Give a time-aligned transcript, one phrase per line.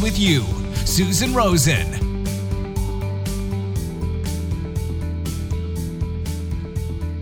[0.00, 0.44] with you.
[0.84, 1.86] Susan Rosen.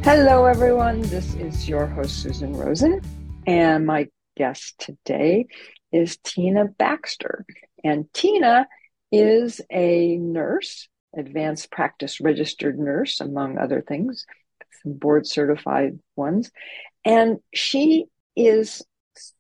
[0.03, 1.01] Hello, everyone.
[1.03, 3.01] This is your host, Susan Rosen.
[3.47, 5.47] And my guest today
[5.93, 7.47] is Tina Baxter.
[7.83, 8.67] And Tina
[9.11, 14.27] is a nurse, advanced practice registered nurse, among other things,
[14.83, 16.51] some board certified ones.
[17.05, 18.07] And she
[18.37, 18.83] is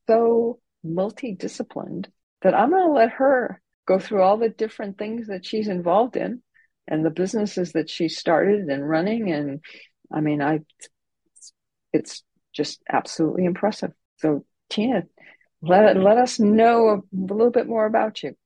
[0.06, 2.06] so multidisciplined
[2.44, 6.16] that I'm going to let her go through all the different things that she's involved
[6.16, 6.42] in
[6.86, 9.32] and the businesses that she started and running.
[9.32, 9.60] And
[10.12, 10.60] I mean, I,
[11.92, 12.22] it's
[12.52, 13.92] just absolutely impressive.
[14.18, 15.04] So Tina,
[15.62, 18.36] let, let us know a little bit more about you.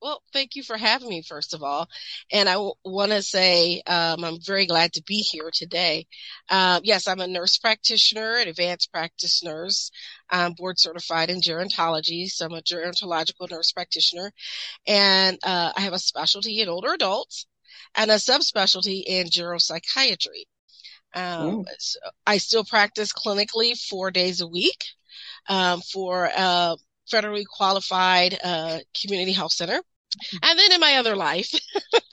[0.00, 1.88] Well, thank you for having me, first of all.
[2.30, 6.06] And I w- want to say um, I'm very glad to be here today.
[6.48, 9.90] Uh, yes, I'm a nurse practitioner, an advanced practice nurse.
[10.30, 14.32] I'm board certified in gerontology, so I'm a gerontological nurse practitioner.
[14.86, 17.46] And uh, I have a specialty in older adults
[17.96, 20.44] and a subspecialty in geropsychiatry.
[21.14, 24.84] Um, so I still practice clinically four days a week
[25.48, 26.76] um, for uh,
[27.08, 29.80] federally qualified uh, community health center.
[30.42, 31.52] And then in my other life,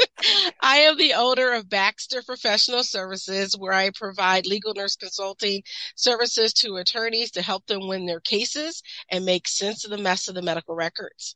[0.62, 5.64] I am the owner of Baxter Professional Services, where I provide legal nurse consulting
[5.96, 10.28] services to attorneys to help them win their cases and make sense of the mess
[10.28, 11.36] of the medical records.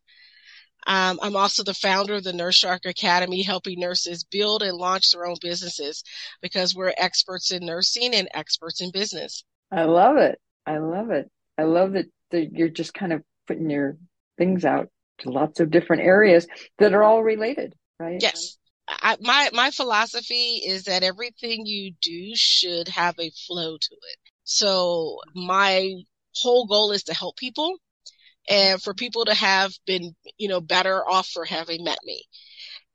[0.87, 5.11] Um, I'm also the founder of the Nurse Shark Academy, helping nurses build and launch
[5.11, 6.03] their own businesses
[6.41, 9.43] because we're experts in nursing and experts in business.
[9.71, 10.39] I love it.
[10.65, 11.29] I love it.
[11.57, 13.97] I love that, that you're just kind of putting your
[14.37, 14.89] things out
[15.19, 18.19] to lots of different areas that are all related, right?
[18.21, 18.57] Yes.
[18.87, 24.17] I, my my philosophy is that everything you do should have a flow to it.
[24.43, 25.93] So my
[26.35, 27.77] whole goal is to help people
[28.47, 32.23] and for people to have been, you know, better off for having met me.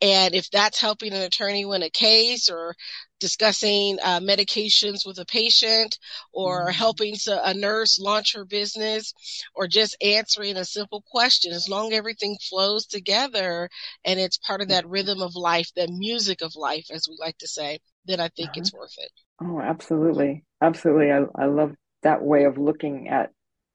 [0.00, 2.75] And if that's helping an attorney win a case or
[3.21, 5.99] discussing uh, medications with a patient
[6.32, 6.72] or mm-hmm.
[6.72, 9.15] helping a nurse launch her business
[9.55, 13.71] or just answering a simple question, as long as everything flows together
[14.05, 17.38] and it's part of that rhythm of life, that music of life, as we like
[17.38, 18.61] to say, then I think uh-huh.
[18.61, 19.11] it's worth it.
[19.41, 20.44] Oh, absolutely.
[20.61, 21.11] Absolutely.
[21.12, 21.72] I, I love
[22.03, 23.31] that way of looking at,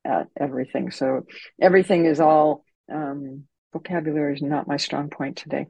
[0.06, 0.92] at everything.
[0.92, 1.26] So
[1.60, 2.64] everything is all,
[2.94, 5.68] um, vocabulary is not my strong point today.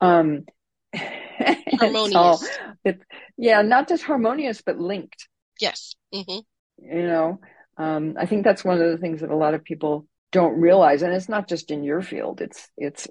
[0.00, 0.44] Um,
[0.94, 2.14] harmonious.
[2.14, 2.40] all,
[2.84, 3.02] it's,
[3.36, 5.28] yeah, not just harmonious, but linked.
[5.60, 5.94] Yes.
[6.14, 6.38] Mm-hmm.
[6.84, 7.40] You know,
[7.76, 11.02] um, I think that's one of the things that a lot of people don't realize,
[11.02, 12.40] and it's not just in your field.
[12.40, 13.08] It's it's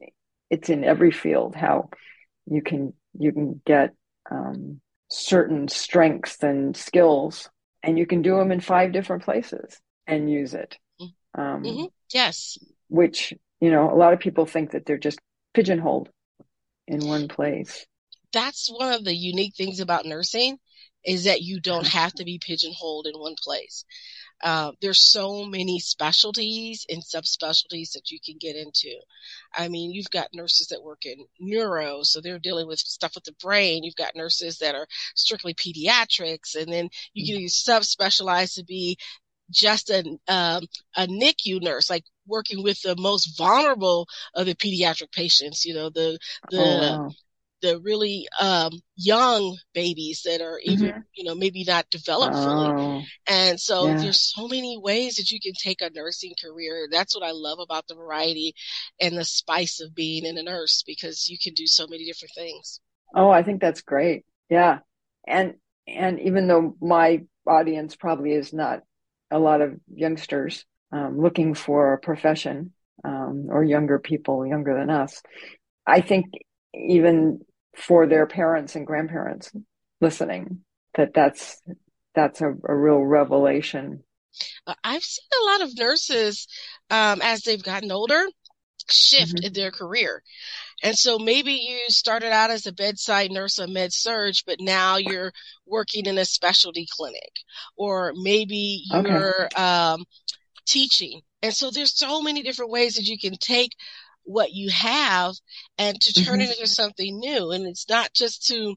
[0.49, 1.89] it's in every field how
[2.45, 3.93] you can you can get
[4.31, 7.49] um, certain strengths and skills,
[7.83, 10.77] and you can do them in five different places and use it.
[11.01, 11.41] Mm-hmm.
[11.41, 11.85] Um, mm-hmm.
[12.13, 12.57] Yes.
[12.89, 15.19] Which you know, a lot of people think that they're just
[15.53, 16.09] pigeonholed
[16.87, 17.85] in one place.
[18.33, 20.57] That's one of the unique things about nursing
[21.05, 23.85] is that you don't have to be pigeonholed in one place.
[24.43, 28.93] Uh, there's so many specialties and subspecialties that you can get into.
[29.55, 33.23] I mean, you've got nurses that work in neuro, so they're dealing with stuff with
[33.23, 33.83] the brain.
[33.83, 37.71] You've got nurses that are strictly pediatrics, and then you can mm-hmm.
[37.71, 38.97] subspecialize to be
[39.51, 40.63] just a um,
[40.95, 45.65] a NICU nurse, like working with the most vulnerable of the pediatric patients.
[45.65, 46.17] You know, the
[46.49, 47.11] the oh, wow.
[47.61, 50.99] the really um, young babies that are even mm-hmm.
[51.15, 53.07] you know maybe not developed oh, fully.
[53.27, 53.97] And so yeah.
[53.97, 56.87] there's so many ways that you can take a nursing career.
[56.91, 58.53] That's what I love about the variety
[58.99, 62.33] and the spice of being in a nurse because you can do so many different
[62.35, 62.81] things.
[63.15, 64.25] Oh, I think that's great.
[64.49, 64.79] Yeah.
[65.25, 65.55] And
[65.87, 68.83] and even though my audience probably is not
[69.31, 74.89] a lot of youngsters um, looking for a profession um, or younger people younger than
[74.89, 75.21] us.
[75.85, 76.25] I think
[76.73, 77.41] even
[77.75, 79.51] for their parents and grandparents
[80.01, 80.61] listening,
[80.95, 81.61] that that's
[82.15, 84.03] that's a, a real revelation.
[84.65, 86.47] Uh, I've seen a lot of nurses
[86.89, 88.25] um, as they've gotten older
[88.89, 89.45] shift mm-hmm.
[89.45, 90.23] in their career.
[90.83, 94.97] And so maybe you started out as a bedside nurse or med surg, but now
[94.97, 95.31] you're
[95.65, 97.31] working in a specialty clinic,
[97.75, 99.55] or maybe you're okay.
[99.55, 100.05] um,
[100.65, 101.21] teaching.
[101.41, 103.71] And so there's so many different ways that you can take
[104.23, 105.35] what you have
[105.77, 106.41] and to turn Mhm.
[106.41, 107.51] it into something new.
[107.51, 108.75] And it's not just to,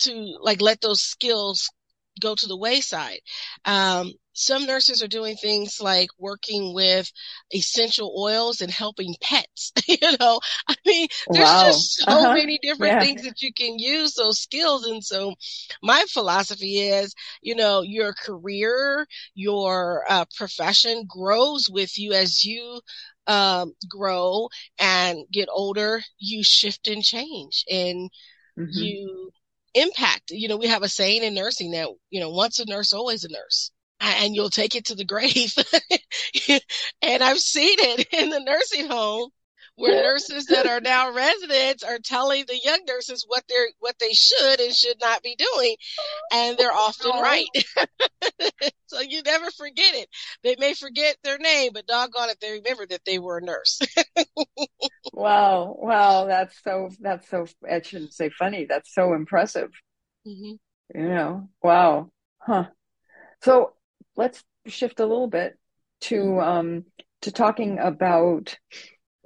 [0.00, 1.70] to like let those skills
[2.20, 3.20] go to the wayside.
[3.64, 7.10] Um, some nurses are doing things like working with
[7.54, 9.72] essential oils and helping pets.
[9.88, 11.56] you know, I mean, there's Wow.
[11.56, 12.32] just so Uh-huh.
[12.32, 13.00] many different Yeah.
[13.00, 14.86] things that you can use those skills.
[14.86, 15.34] And so
[15.82, 22.80] my philosophy is, you know, your career, your uh, profession grows with you as you
[23.26, 24.48] um, grow
[24.78, 26.02] and get older.
[26.18, 28.10] You shift and change and
[28.56, 28.96] Mhm.
[28.96, 29.32] you
[29.74, 30.30] impact.
[30.30, 33.24] You know, we have a saying in nursing that, you know, once a nurse, always
[33.24, 33.70] a nurse.
[34.04, 35.54] And you'll take it to the grave.
[37.02, 39.30] and I've seen it in the nursing home
[39.76, 44.12] where nurses that are now residents are telling the young nurses what they're what they
[44.12, 45.74] should and should not be doing
[46.32, 47.48] and they're often right
[48.86, 50.08] so you never forget it
[50.44, 53.80] they may forget their name but doggone it they remember that they were a nurse
[55.14, 55.76] Wow.
[55.78, 56.26] Wow.
[56.26, 58.66] That's so, that's so, I shouldn't say funny.
[58.68, 59.70] That's so impressive.
[60.26, 60.58] Mhm.
[60.94, 62.10] You know, wow.
[62.38, 62.66] Huh.
[63.42, 63.73] So
[64.16, 65.58] let's shift a little bit
[66.02, 66.84] to, um,
[67.22, 68.56] to talking about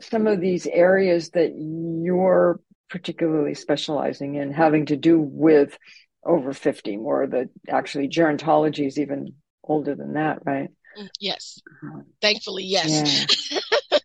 [0.00, 5.76] some of these areas that you're particularly specializing in having to do with
[6.24, 10.70] over 50 more the actually gerontology is even older than that, right?
[10.98, 12.02] Mm, yes Uh-huh.
[12.20, 13.26] thankfully yes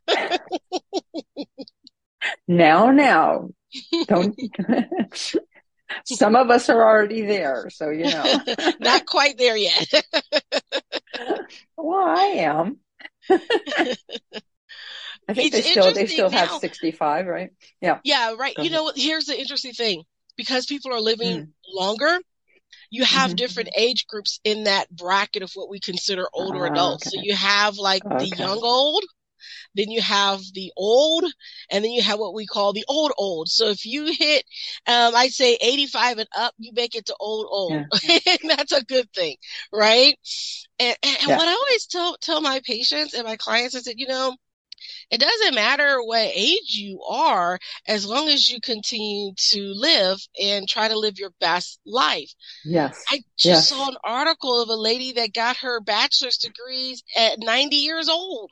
[0.08, 0.38] Yeah.
[2.48, 3.50] now, now,
[4.08, 4.40] don't.
[6.06, 8.40] Some of us are already there, so you know.
[8.80, 9.88] not quite there yet
[11.78, 12.78] Well, I am.
[15.28, 17.52] I think It's they still they still have 65, right?
[17.82, 18.00] Yeah.
[18.04, 18.58] Yeah, right.
[18.58, 18.92] You know?
[18.96, 20.04] Here's the interesting thing.
[20.36, 21.52] Because people are living Mm.
[21.68, 22.20] longer,
[22.92, 23.38] you have Mhm.
[23.38, 27.10] different age groups in that bracket of what we consider older Ah, adults.
[27.10, 29.04] So you have like the young old,
[29.76, 31.26] then you have the old,
[31.72, 33.50] and then you have what we call the old old.
[33.50, 34.44] So if you hit,
[34.88, 37.86] um, I'd say 85 and up, you make it to old old.
[38.10, 39.36] and that's a good thing,
[39.72, 40.16] right?
[40.80, 41.36] And, and Yeah.
[41.36, 44.36] what I always tell, tell my patients and my clients is that, you know,
[45.12, 50.68] it doesn't matter what age you are as long as you continue to live and
[50.68, 52.32] try to live your best life.
[52.64, 53.10] Yes.
[53.10, 53.68] I just Yes.
[53.68, 58.52] saw an article of a lady that got her bachelor's degrees at 90 years old.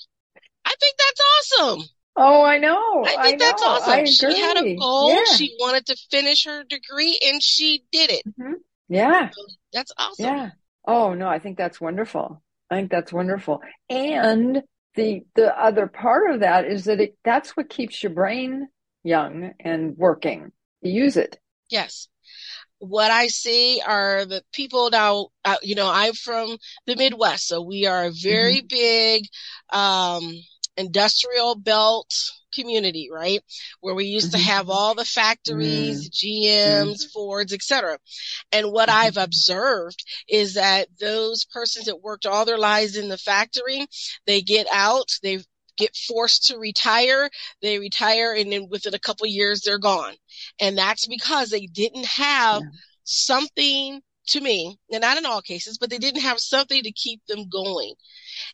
[0.72, 1.22] I think that's
[1.60, 1.90] awesome.
[2.16, 3.04] Oh, I know.
[3.06, 3.46] I think know.
[3.46, 3.94] that's awesome.
[3.94, 5.14] I She had a goal.
[5.14, 5.36] Yeah.
[5.36, 8.24] She wanted to finish her degree and she did it.
[8.40, 8.56] Mhm.
[8.90, 9.30] Yeah.
[9.74, 10.26] That's awesome.
[10.26, 10.50] Yeah.
[10.86, 12.42] Oh no, I think that's wonderful.
[12.70, 13.62] I think that's wonderful.
[13.90, 14.64] And
[14.96, 18.68] the the other part of that is that it that's what keeps your brain
[19.04, 20.52] young and working.
[20.82, 21.40] You use it.
[21.70, 22.08] Yes.
[22.80, 26.58] What I see are the people now, uh, you know, I'm from
[26.88, 29.26] the Midwest, so we are a very big,
[29.72, 30.34] um,
[30.82, 32.12] industrial belt
[32.54, 33.42] community, right?
[33.80, 34.38] Where we used Mhm.
[34.38, 37.98] to have all the factories, GMs, Fords, etc.
[38.52, 38.94] And what Mhm.
[38.94, 43.88] I've observed is that those persons that worked all their lives in the factory,
[44.26, 45.40] they get out, they
[45.78, 47.30] get forced to retire,
[47.62, 50.16] they retire and then within a couple of years they're gone.
[50.60, 52.70] And that's because they didn't have Yeah.
[53.04, 57.26] something to me, and not in all cases, but they didn't have something to keep
[57.28, 57.94] them going.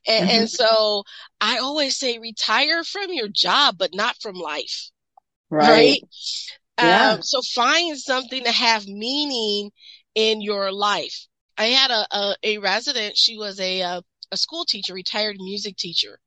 [0.08, 0.30] And, Mhm.
[0.30, 1.04] and so
[1.42, 4.92] I always say retire from your job, but not from life.
[5.50, 6.02] Right.
[6.78, 7.14] Yeah.
[7.14, 9.72] Um, so find something to have meaning
[10.16, 11.28] in your life.
[11.58, 13.18] I had a, a, a resident.
[13.18, 16.20] She was a, a, a school teacher, retired music teacher.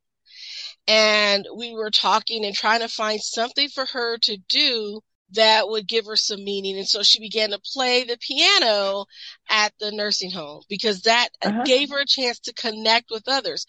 [0.89, 5.01] And we were talking and trying to find something for her to do
[5.33, 6.77] that would give her some meaning.
[6.79, 9.07] And so she began to play the piano
[9.49, 11.65] at the nursing home because that Uh-huh.
[11.65, 13.67] gave her a chance to connect with others.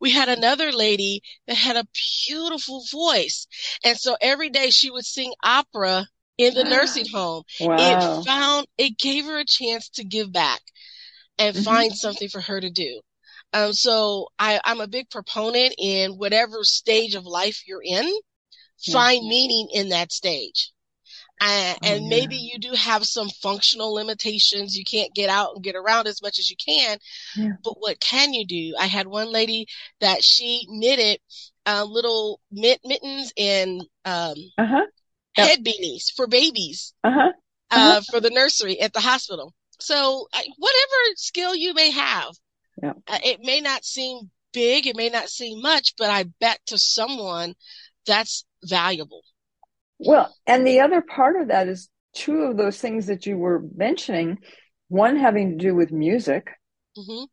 [0.00, 1.86] We had another lady that had a
[2.26, 3.46] beautiful voice.
[3.84, 6.06] And so every day she would sing opera
[6.38, 7.44] in the nursing home.
[7.60, 7.76] Wow.
[7.76, 10.60] It found, it gave her a chance to give back
[11.38, 11.64] and Mhm.
[11.64, 13.00] find something for her to do.
[13.52, 18.08] Um, so I, I'm a big proponent in whatever stage of life you're in,
[18.90, 20.72] find meaning in that stage.
[21.44, 22.08] Uh, Oh, and yeah.
[22.08, 24.76] maybe you do have some functional limitations.
[24.76, 26.98] You can't get out and get around as much as you can.
[27.36, 27.48] Yeah.
[27.64, 28.74] But what can you do?
[28.78, 29.66] I had one lady
[30.00, 31.18] that she knitted
[31.66, 34.86] uh, little mitt- mittens and um, Uh-huh.
[35.36, 35.48] Yep.
[35.48, 37.32] head beanies for babies Uh-huh.
[37.70, 38.00] uh, Uh-huh.
[38.10, 39.52] for the nursery at the hospital.
[39.80, 42.32] So I, whatever skill you may have,
[42.82, 42.92] Yeah.
[43.08, 46.78] uh, it may not seem big, it may not seem much, but I bet to
[46.78, 47.54] someone
[48.06, 49.22] that's valuable.
[50.04, 53.62] Well, and the other part of that is two of those things that you were
[53.74, 54.38] mentioning,
[54.88, 56.50] one having to do with music
[56.96, 57.24] hmm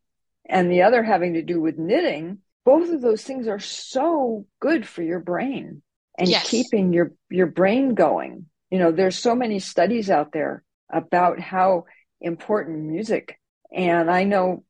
[0.48, 2.38] and the other having to do with knitting.
[2.64, 5.82] Both of those things are so good for your brain.
[6.18, 6.50] and Yes.
[6.50, 8.46] keeping your your brain going.
[8.70, 10.62] You know, there's so many studies out there
[10.92, 11.84] about how
[12.20, 13.38] important music.
[13.72, 14.64] And I know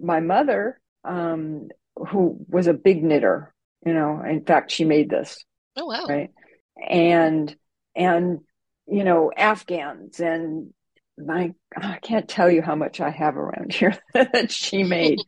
[0.00, 3.54] my mother, um, who was a big knitter.
[3.84, 5.44] You know, in fact, she made this
[5.76, 6.06] Oh wow.
[6.08, 6.30] right
[6.76, 7.54] and
[7.94, 8.40] and
[8.86, 10.20] you know afghans.
[10.20, 10.72] And
[11.18, 15.18] my i can't tell you how much i have around here that she made.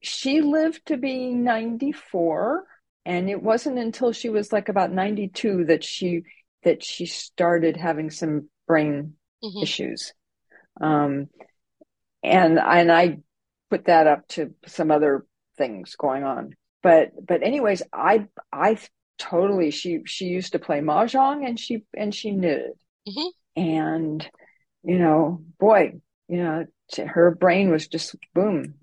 [0.00, 2.64] She lived to be 94
[3.04, 6.22] and it wasn't until she was like about 92 that she
[6.64, 9.14] that she started having some brain
[9.44, 9.62] Mhm.
[9.62, 10.12] issues.
[10.80, 11.28] Um
[12.22, 13.18] and and i
[13.70, 15.26] put that up to some other
[15.58, 16.54] things going on.
[16.82, 18.78] But but anyways i i
[19.22, 22.72] totally she she used to play mahjong and she and she knitted
[23.06, 23.32] Mhm.
[23.56, 24.28] and
[24.84, 25.92] you know boy
[26.28, 26.66] you know
[27.06, 28.74] her brain was just boom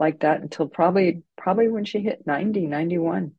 [0.00, 3.32] like that until probably probably when she hit 90 91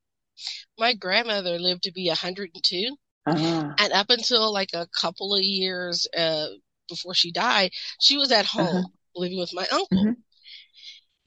[0.77, 2.97] My grandmother lived to be 102.
[3.25, 6.47] ah, And up until like a couple of years uh,
[6.87, 8.89] before she died, she was at home Uh-huh.
[9.15, 9.89] living with my uncle.
[9.97, 10.15] Mhm.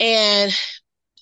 [0.00, 0.52] And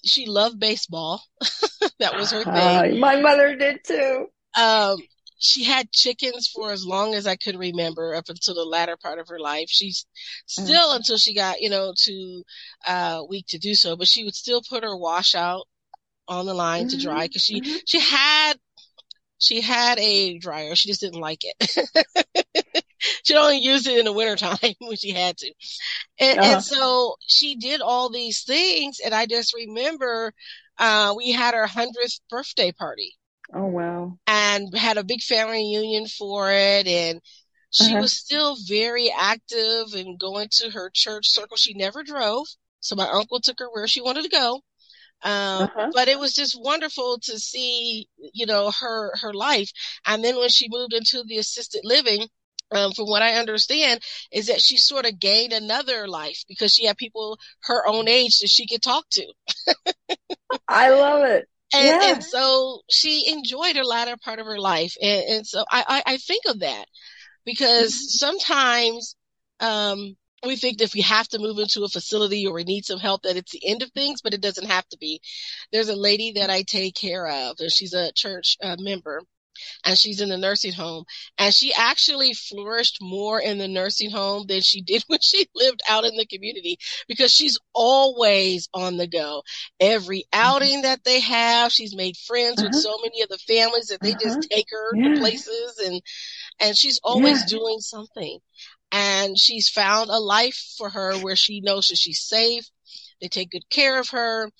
[0.06, 1.22] she loved baseball.
[1.98, 2.54] that was her thing.
[2.54, 4.98] Ah, my mother did too Um,
[5.38, 9.18] she had chickens for as long as I could remember up until the latter part
[9.18, 9.68] of her life.
[9.68, 10.06] She's
[10.46, 12.42] still until she got, you know, too
[12.86, 15.66] uh, weak to do so, but she would still put her wash out
[16.28, 17.80] on the line to dry because she, Mhm.
[17.86, 18.54] she had,
[19.38, 20.74] she had a dryer.
[20.74, 22.84] She just didn't like it.
[23.24, 25.52] She'd only use it in the wintertime when she had to.
[26.20, 26.42] And, Uh-huh.
[26.42, 29.00] and so she did all these things.
[29.04, 30.32] And I just remember,
[30.78, 33.16] uh, we had our hundredth birthday party
[33.52, 36.86] oh wow and had a big family reunion for it.
[36.86, 37.20] And
[37.70, 37.96] she Uh-huh.
[37.96, 41.56] was still very active and going to her church circle.
[41.56, 42.46] She never drove.
[42.80, 44.62] So my uncle took her where she wanted to go.
[45.22, 45.92] Um, Uh-huh.
[45.92, 49.70] but it was just wonderful to see, you know, her, her life.
[50.06, 52.28] And then when she moved into the assisted living,
[52.72, 54.00] um, from what I understand
[54.32, 58.38] is that she sort of gained another life because she had people her own age
[58.40, 59.26] that she could talk to.
[60.68, 62.02] i love it And, Yeah.
[62.02, 64.96] and so she enjoyed her latter part of her life.
[65.02, 66.86] And, and so I, I, I think of that
[67.44, 68.18] because Mm-hmm.
[68.18, 69.16] sometimes,
[69.60, 70.16] um,
[70.46, 72.98] we think that if we have to move into a facility or we need some
[73.00, 75.20] help that it's the end of things, but it doesn't have to be.
[75.72, 79.22] There's a lady that I take care of and she's a church uh, member
[79.84, 81.04] and she's in the nursing home
[81.38, 85.80] and she actually flourished more in the nursing home than she did when she lived
[85.88, 89.42] out in the community because she's always on the go.
[89.80, 92.82] Every outing that they have, she's made friends with Uh-huh.
[92.82, 94.16] so many of the families that they Uh-huh.
[94.16, 95.04] just take her Yeah.
[95.04, 96.00] to places and
[96.60, 97.46] and she's always Yeah.
[97.46, 98.38] doing something.
[98.92, 102.68] And she's found a life for her where she knows that she's safe.
[103.20, 104.50] They take good care of her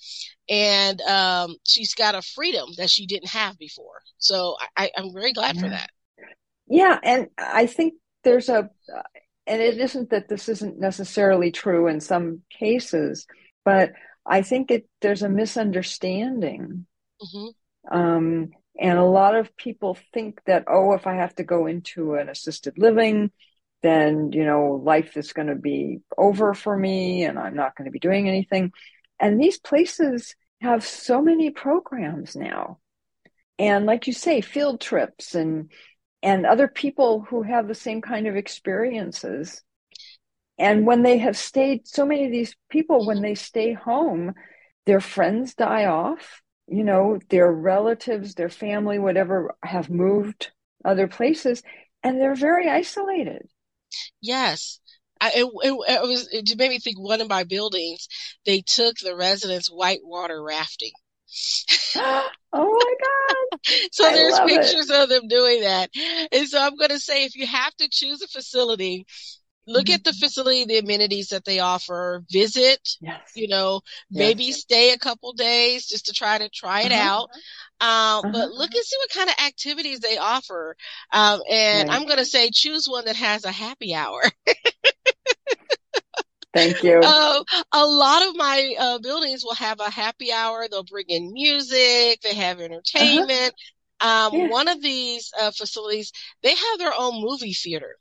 [0.49, 4.01] and um, she's got a freedom that she didn't have before.
[4.17, 5.89] So I, I'm very glad for that.
[6.67, 8.69] Yeah, and I think there's a,
[9.45, 13.25] and it isn't that this isn't necessarily true in some cases,
[13.63, 13.93] but
[14.25, 16.85] I think it there's a misunderstanding,
[17.19, 17.47] hmm
[17.89, 22.15] um, and a lot of people think that oh, if I have to go into
[22.15, 23.31] an assisted living,
[23.83, 27.85] then you know life is going to be over for me, and I'm not going
[27.85, 28.71] to be doing anything.
[29.19, 32.79] And these places have so many programs now,
[33.59, 35.71] and like you say, field trips and
[36.23, 39.63] and other people who have the same kind of experiences.
[40.57, 44.33] And when they have stayed, so many of these people, when they stay home,
[44.87, 50.51] their friends die off, you know, their relatives, their family, whatever, have moved
[50.83, 51.61] other places,
[52.03, 53.47] and they're very isolated.
[54.21, 54.79] Yes.
[55.19, 58.07] I, it, it, it was, it made me think one of my buildings,
[58.45, 60.91] they took the residents whitewater rafting.
[61.95, 63.59] oh my God.
[63.91, 64.61] So I there's love it.
[64.61, 65.89] pictures of them doing that.
[66.31, 69.05] And so I'm going to say if you have to choose a facility,
[69.67, 70.19] look at the Mm-hmm.
[70.19, 73.35] facility, the amenities that they offer, visit, Yes.
[73.35, 73.81] you know,
[74.11, 74.11] Yes.
[74.11, 77.09] maybe stay a couple days just to try to try it Uh-huh.
[77.09, 77.29] out.
[77.81, 78.31] Um, Uh-huh.
[78.31, 80.75] but look and see what kind of activities they offer.
[81.11, 81.91] Um, and Right.
[81.91, 84.21] I'm going to say choose one that has a happy hour.
[86.53, 87.01] Thank you.
[87.01, 90.67] Uh, a lot of my uh, buildings will have a happy hour.
[90.69, 92.21] They'll bring in music.
[92.21, 93.53] They have entertainment.
[93.99, 94.47] Um, Uh-huh.
[94.49, 94.49] Yeah.
[94.49, 96.11] one of these uh, facilities,
[96.43, 97.97] they have their own movie theater.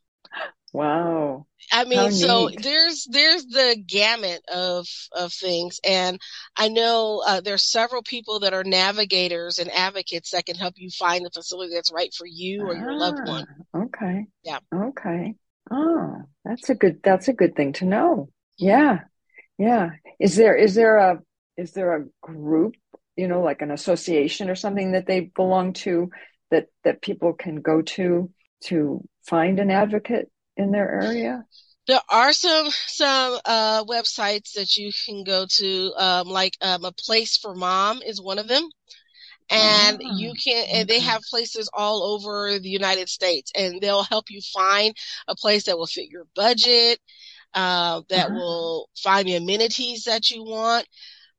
[0.77, 1.47] Wow.
[1.73, 2.63] I mean, How so neat.
[2.63, 6.21] there's there's the gamut of of things, and
[6.55, 10.91] I know uh, there's several people that are navigators and advocates that can help you
[10.91, 13.47] find the facility that's right for you or your loved one.
[13.75, 14.27] Ah, Okay.
[14.45, 14.59] Yeah.
[14.73, 15.35] Okay.
[15.71, 18.29] Oh, that's a good that's a good thing to know.
[18.59, 19.01] Yeah.
[19.57, 19.93] Yeah.
[20.21, 21.21] Is there is there a
[21.57, 22.75] is there a group,
[23.17, 26.11] you know, like an association or something that they belong to
[26.51, 28.31] that that people can go to
[28.65, 31.45] to find an advocate in their area?
[31.87, 36.93] There are some some uh, websites that you can go to, um, like um, a
[36.93, 38.69] place for mom is one of them,
[39.49, 40.67] and oh, you can.
[40.73, 44.95] And they have places all over the United States, and they'll help you find
[45.29, 46.99] a place that will fit your budget,
[47.55, 48.35] uh, that uh-huh.
[48.35, 50.87] will find the amenities that you want.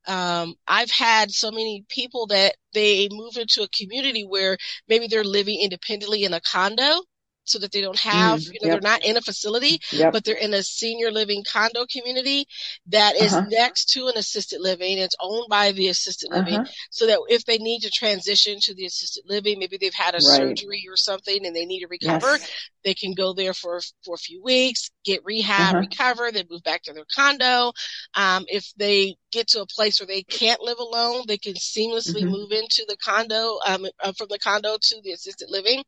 [0.07, 4.57] Um, I've had so many people that they move into a community where
[4.88, 7.01] maybe they're living independently in a condo
[7.50, 8.82] so that they don't have, mm, you know, yep.
[8.82, 10.13] they're not in a facility, yep.
[10.13, 12.46] but they're in a senior living condo community
[12.88, 13.48] that is uh-huh.
[13.50, 14.98] next to an assisted living.
[14.98, 16.60] It's owned by the assisted living.
[16.60, 16.72] Uh-huh.
[16.92, 20.18] So that if they need to transition to the assisted living, maybe they've had a
[20.18, 20.22] right.
[20.24, 22.51] surgery or something and they need to recover, yes.
[22.84, 25.80] they can go there for, for a few weeks, get rehab, uh-huh.
[25.80, 27.72] recover, then move back to their condo.
[28.13, 32.22] Um, if they get to a place where they can't live alone, they can seamlessly
[32.22, 32.29] mm-hmm.
[32.29, 35.84] move into the condo, um, uh, from the condo to the assisted living.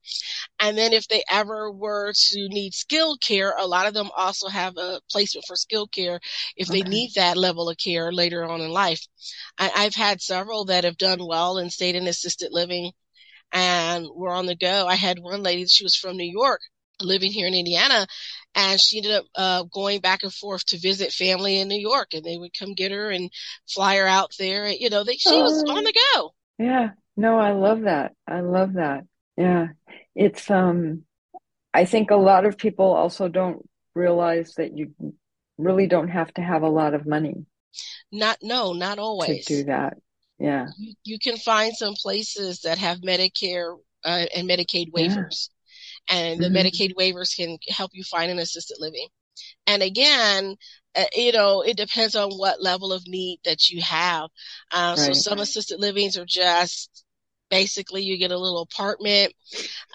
[0.59, 4.47] And then if they ever were to need skilled care, a lot of them also
[4.47, 6.19] have a placement for skilled care
[6.55, 6.81] if okay.
[6.81, 9.01] they need that level of care later on in life.
[9.57, 12.91] I, I've had several that have done well and stayed in assisted living
[13.51, 14.85] and were on the go.
[14.87, 16.61] I had one lady, she was from New York
[17.01, 18.05] living here in Indiana
[18.55, 22.13] and she ended up uh, going back and forth to visit family in New York,
[22.13, 23.31] and they would come get her and
[23.67, 24.67] fly her out there.
[24.67, 26.33] You know, they, she oh, was on the go.
[26.57, 28.13] Yeah, no, I love that.
[28.27, 29.05] I love that.
[29.37, 29.67] Yeah,
[30.15, 31.03] it's um,
[31.73, 34.93] I think a lot of people also don't realize that you
[35.57, 37.45] really don't have to have a lot of money.
[38.11, 39.97] Not no, not always to do that.
[40.39, 45.49] Yeah, you, you can find some places that have Medicare uh, and Medicaid waivers
[46.09, 46.57] and the mm-hmm.
[46.57, 49.07] Medicaid waivers can help you find an assisted living.
[49.67, 50.55] And again,
[50.95, 54.29] uh, you know, it depends on what level of need that you have.
[54.71, 54.97] Uh, right.
[54.97, 57.05] So some assisted livings are just
[57.49, 59.33] basically you get a little apartment,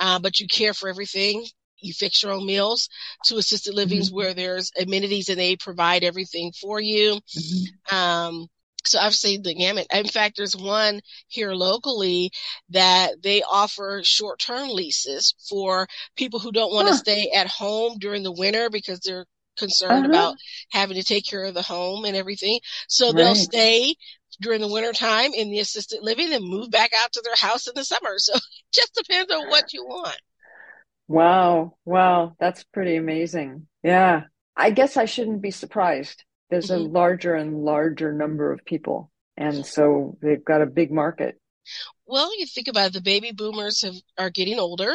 [0.01, 1.45] uh, but you care for everything.
[1.79, 2.89] You fix your own meals
[3.27, 4.17] to assisted livings mm-hmm.
[4.17, 7.21] where there's amenities and they provide everything for you.
[7.37, 7.97] Mm-hmm.
[7.97, 8.47] Um,
[8.87, 9.87] so I've seen the gamut.
[9.93, 12.31] In fact, there's one here locally
[12.71, 16.99] that they offer short-term leases for people who don't want to huh.
[16.99, 20.09] stay at home during the winter because they're concerned uh-huh.
[20.09, 20.37] about
[20.71, 22.61] having to take care of the home and everything.
[22.89, 23.17] So right.
[23.17, 23.95] they'll stay
[24.41, 27.67] during the winter time in the assisted living and move back out to their house
[27.67, 28.19] in the summer.
[28.19, 28.43] So it
[28.73, 30.21] just depends on what you want.
[31.07, 31.77] Wow.
[31.85, 32.35] Wow.
[32.39, 33.67] That's pretty amazing.
[33.83, 34.25] Yeah.
[34.57, 36.87] I guess I shouldn't be surprised there's mm-hmm.
[36.87, 39.11] a larger and larger number of people.
[39.37, 41.41] And so they've got a big market.
[42.07, 44.95] Well, you think about it, the baby boomers have, are getting older.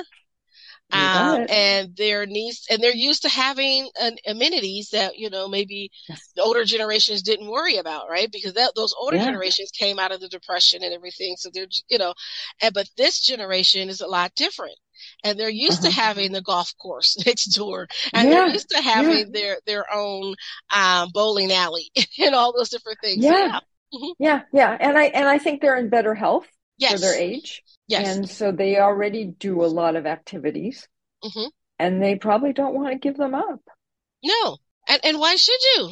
[0.92, 5.92] Um, and their needs, and they're used to having an, amenities that you know maybe
[6.08, 6.32] yes.
[6.36, 8.28] the older generations didn't worry about, right?
[8.32, 9.26] Because that, those older yeah.
[9.26, 12.16] generations came out of the depression and everything, so they're you know,
[12.60, 14.78] and but this generation is a lot different
[15.24, 15.90] and they're used uh-huh.
[15.90, 18.36] to having the golf course next door and yeah.
[18.36, 19.26] they're used to having yeah.
[19.32, 20.36] their their own
[20.74, 23.32] um, bowling alley and all those different things yeah.
[23.32, 23.60] yeah.
[23.94, 24.24] Mm-hmm.
[24.24, 26.94] yeah yeah and i and i think they're in better health yes.
[26.94, 30.88] for their age yes and so they already do a lot of activities
[31.24, 31.48] mm-hmm.
[31.80, 33.62] and they probably don't want to give them up
[34.24, 35.90] no and and why should you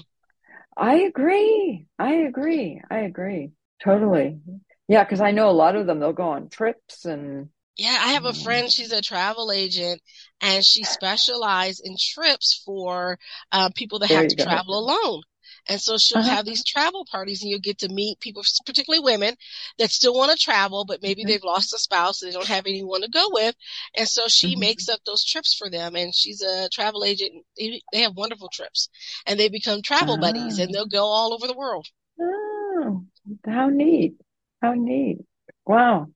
[0.78, 3.50] i agree i agree i agree
[3.84, 4.40] totally
[4.88, 8.14] yeah because i know a lot of them they'll go on trips and yeah, I
[8.14, 8.72] have a friend.
[8.72, 10.02] She's a travel agent,
[10.42, 13.20] and she specializes in trips for
[13.52, 14.44] uh, people that there have to go.
[14.44, 15.22] travel alone.
[15.70, 16.30] And so she'll uh-huh.
[16.30, 19.36] have these travel parties, and you'll get to meet people, particularly women,
[19.78, 21.30] that still want to travel, but maybe mm-hmm.
[21.30, 23.56] they've lost a spouse, and they don't have anyone to go with.
[23.96, 24.62] And so she mm-hmm.
[24.62, 25.96] makes up those trips for them.
[25.96, 27.46] And she's a travel agent.
[27.58, 28.90] They have wonderful trips,
[29.26, 30.72] and they become travel buddies, and ah.
[30.74, 31.88] they'll go all over the world.
[32.20, 33.06] Oh,
[33.46, 34.16] how neat!
[34.62, 35.20] How neat!
[35.66, 36.08] Wow.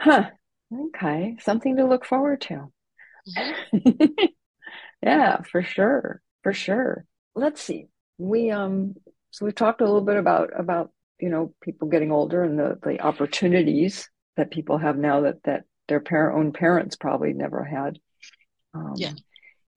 [0.00, 0.30] Huh.
[0.72, 2.72] Okay, something to look forward to.
[3.36, 4.04] Mm-hmm.
[5.02, 7.04] yeah, for sure, for sure.
[7.34, 7.86] Let's see.
[8.18, 8.94] We um,
[9.30, 12.78] so we talked a little bit about about you know people getting older and the
[12.82, 17.98] the opportunities that people have now that that their parent own parents probably never had.
[18.74, 19.12] Um, yeah.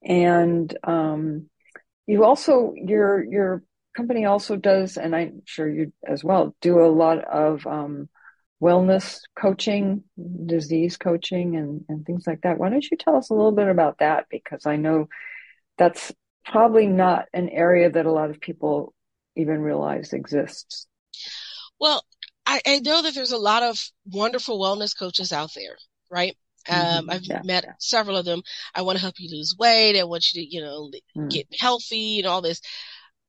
[0.03, 1.49] And um,
[2.05, 3.63] you also your your
[3.95, 8.09] company also does, and I'm sure you as well do a lot of um,
[8.61, 10.03] wellness coaching,
[10.45, 12.57] disease coaching, and, and things like that.
[12.57, 14.25] Why don't you tell us a little bit about that?
[14.29, 15.09] Because I know
[15.77, 16.11] that's
[16.43, 18.93] probably not an area that a lot of people
[19.35, 20.87] even realize exists.
[21.79, 22.03] Well,
[22.45, 25.77] I, I know that there's a lot of wonderful wellness coaches out there,
[26.09, 26.35] right?
[26.67, 26.99] Mm-hmm.
[26.99, 27.41] Um, I've yeah.
[27.43, 28.41] met several of them.
[28.73, 29.99] I want to help you lose weight.
[29.99, 31.29] I want you to, you know, mm.
[31.29, 32.61] get healthy and all this.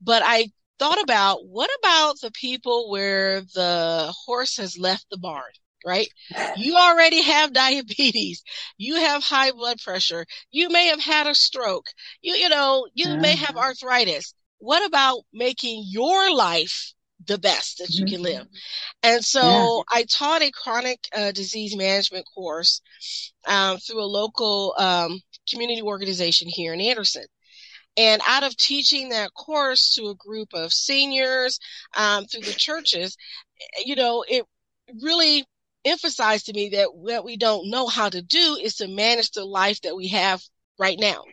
[0.00, 5.50] But I thought about what about the people where the horse has left the barn,
[5.84, 6.08] right?
[6.56, 8.42] You already have diabetes.
[8.76, 10.26] You have high blood pressure.
[10.50, 11.86] You may have had a stroke.
[12.22, 14.34] You, you know, you may have arthritis.
[14.58, 18.46] What about making your life the best that you can live?
[19.02, 19.98] And so yeah.
[19.98, 22.80] I taught a chronic uh, disease management course
[23.46, 27.24] um, through a local um, community organization here in Anderson.
[27.98, 31.58] And out of teaching that course to a group of seniors
[31.96, 33.16] um, through the churches,
[33.84, 34.44] you know, it
[35.02, 35.44] really
[35.84, 39.44] emphasized to me that what we don't know how to do is to manage the
[39.44, 40.42] life that we have
[40.78, 41.24] right now.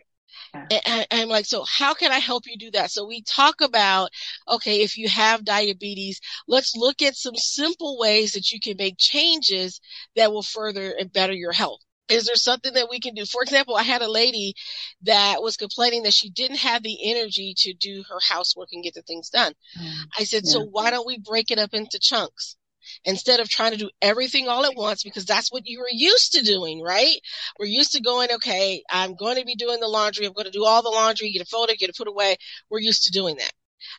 [0.70, 2.90] And I'm like, so how can I help you do that?
[2.90, 4.10] So we talk about,
[4.48, 8.96] okay, if you have diabetes, let's look at some simple ways that you can make
[8.98, 9.80] changes
[10.16, 13.24] that will further and better your health is there something that we can do?
[13.24, 14.54] For example, I had a lady
[15.02, 18.94] that was complaining that she didn't have the energy to do her housework and get
[18.94, 19.52] the things done.
[19.78, 20.52] Mm, I said, yeah.
[20.52, 22.56] so why don't we break it up into chunks?
[23.04, 26.32] Instead of trying to do everything all at once, because that's what you were used
[26.34, 27.16] to doing, right?
[27.58, 30.24] We're used to going, okay, I'm going to be doing the laundry.
[30.24, 32.36] I'm going to do all the laundry, get a folder, get it put away.
[32.70, 33.50] We're used to doing that.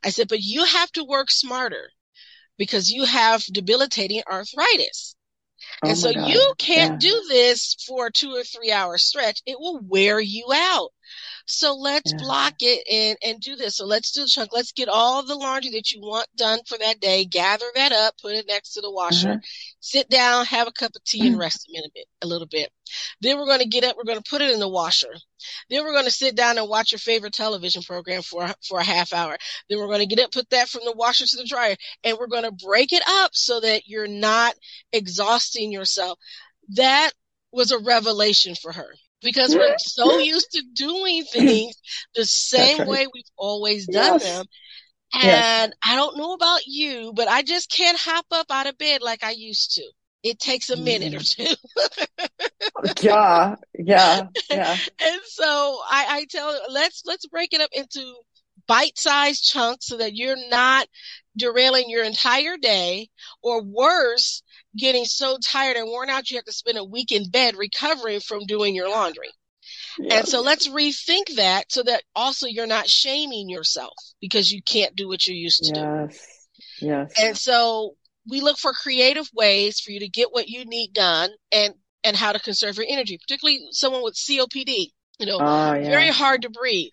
[0.05, 1.89] I said, but you have to work smarter
[2.57, 5.16] because you have debilitating arthritis.
[5.83, 6.29] Oh and so God.
[6.29, 7.09] you can't yeah.
[7.09, 9.41] do this for a two or three hour stretch.
[9.45, 10.89] It will wear you out.
[11.49, 12.17] So let's yeah.
[12.19, 13.77] block it and, and do this.
[13.77, 14.49] So let's do the chunk.
[14.53, 17.23] Let's get all the laundry that you want done for that day.
[17.23, 19.37] Gather that up, put it next to the washer, mm-hmm.
[19.79, 22.69] sit down, have a cup of tea and rest a minute, a little bit.
[23.21, 23.95] Then we're going to get up.
[23.95, 25.13] We're going to put it in the washer.
[25.69, 28.83] Then we're going to sit down and watch your favorite television program for, for a
[28.83, 29.37] half hour.
[29.69, 32.17] Then we're going to get up, put that from the washer to the dryer and
[32.17, 34.53] we're going to break it up so that you're not
[34.91, 36.19] exhausting yourself.
[36.75, 37.11] That
[37.53, 41.75] was a revelation for her because we're so used to doing things
[42.15, 42.87] the same right.
[42.87, 44.23] way we've always done yes.
[44.23, 44.45] them.
[45.13, 45.71] And yes.
[45.85, 49.23] I don't know about you, but I just can't hop up out of bed like
[49.23, 49.83] I used to.
[50.23, 51.55] It takes a minute or mm.
[52.89, 53.01] two.
[53.07, 54.77] yeah, yeah, yeah.
[54.99, 58.13] And so I, I tell let's let's break it up into
[58.67, 60.87] bite-sized chunks so that you're not
[61.37, 63.09] derailing your entire day
[63.41, 64.41] or worse,
[64.77, 68.19] getting so tired and worn out you have to spend a week in bed recovering
[68.19, 69.29] from doing your laundry.
[69.99, 70.19] Yes.
[70.19, 74.95] And so let's rethink that so that also you're not shaming yourself because you can't
[74.95, 76.27] do what you're used to yes.
[76.79, 76.87] do.
[76.87, 77.13] Yes.
[77.19, 77.95] And so
[78.29, 82.15] we look for creative ways for you to get what you need done and and
[82.15, 84.91] how to conserve your energy, particularly someone with COPD.
[85.19, 85.89] You know, oh, yeah.
[85.89, 86.91] very hard to breathe.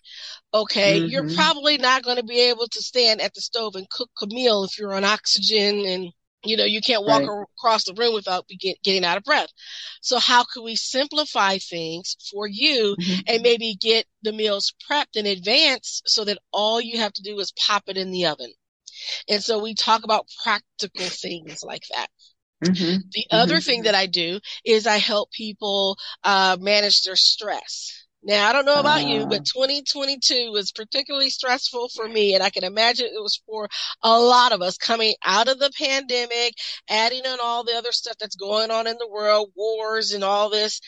[0.55, 1.09] Okay, mm-hmm.
[1.09, 4.27] you're probably not going to be able to stand at the stove and cook a
[4.27, 6.13] meal if you're on oxygen and
[6.45, 7.45] you know you can't walk right.
[7.59, 9.49] across the room without get, getting out of breath.
[10.01, 13.21] So how can we simplify things for you mm-hmm.
[13.27, 17.37] and maybe get the meals prepped in advance so that all you have to do
[17.41, 18.53] is pop it in the oven.
[19.29, 22.09] And so we talk about practical things like that.
[22.65, 22.85] Mm-hmm.
[22.85, 23.37] The mm-hmm.
[23.37, 28.04] other thing that I do is I help people uh, manage their stress.
[28.25, 32.35] Now, I don't know about uh, you, but 2022 was particularly stressful for me.
[32.35, 33.69] And I can imagine it was for
[34.03, 36.55] a lot of us coming out of the pandemic,
[36.89, 40.49] adding on all the other stuff that's going on in the world, wars and all
[40.49, 40.81] this.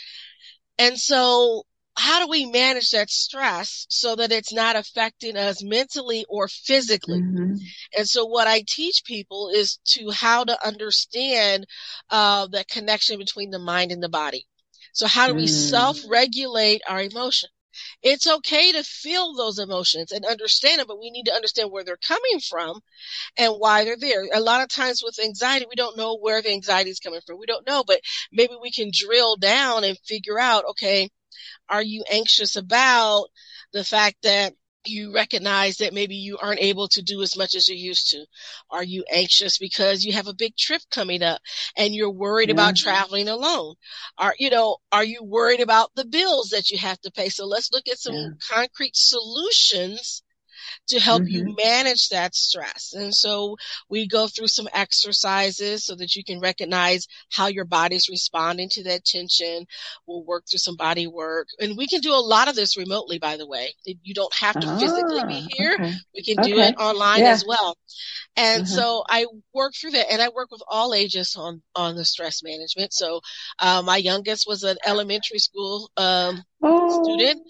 [0.78, 1.64] And so
[1.98, 7.20] how do we manage that stress so that it's not affecting us mentally or physically?
[7.20, 7.54] Mm-hmm.
[7.96, 11.66] And so what I teach people is to how to understand
[12.10, 14.46] uh, the connection between the mind and the body.
[14.96, 15.70] So how do we mm.
[15.70, 17.50] self-regulate our emotion?
[18.02, 21.84] It's okay to feel those emotions and understand them, but we need to understand where
[21.84, 22.80] they're coming from
[23.36, 24.26] and why they're there.
[24.32, 27.38] A lot of times with anxiety, we don't know where the anxiety is coming from.
[27.38, 28.00] We don't know, but
[28.32, 31.10] maybe we can drill down and figure out, okay,
[31.68, 33.26] are you anxious about
[33.74, 34.54] the fact that
[34.88, 38.24] you recognize that maybe you aren't able to do as much as you used to?
[38.70, 41.40] Are you anxious because you have a big trip coming up
[41.76, 43.74] and you're worried about traveling alone?
[44.18, 47.28] Are, you know, are you worried about the bills that you have to pay?
[47.28, 48.28] So let's look at some yeah.
[48.48, 50.22] concrete solutions
[50.88, 51.48] to help mm-hmm.
[51.48, 52.92] you manage that stress.
[52.94, 53.56] And so
[53.88, 58.84] we go through some exercises so that you can recognize how your body's responding to
[58.84, 59.66] that tension.
[60.06, 63.18] We'll work through some body work and we can do a lot of this remotely,
[63.18, 63.74] by the way.
[63.84, 65.74] You don't have to physically be ah, here.
[65.74, 65.92] Okay.
[66.14, 67.30] We can do it online yeah.
[67.30, 67.76] as well.
[68.36, 68.74] And mm-hmm.
[68.74, 72.42] so I work through that and I work with all ages on, on the stress
[72.42, 72.92] management.
[72.92, 73.20] So,
[73.58, 77.02] uh, my youngest was an elementary school, um, oh.
[77.02, 77.42] student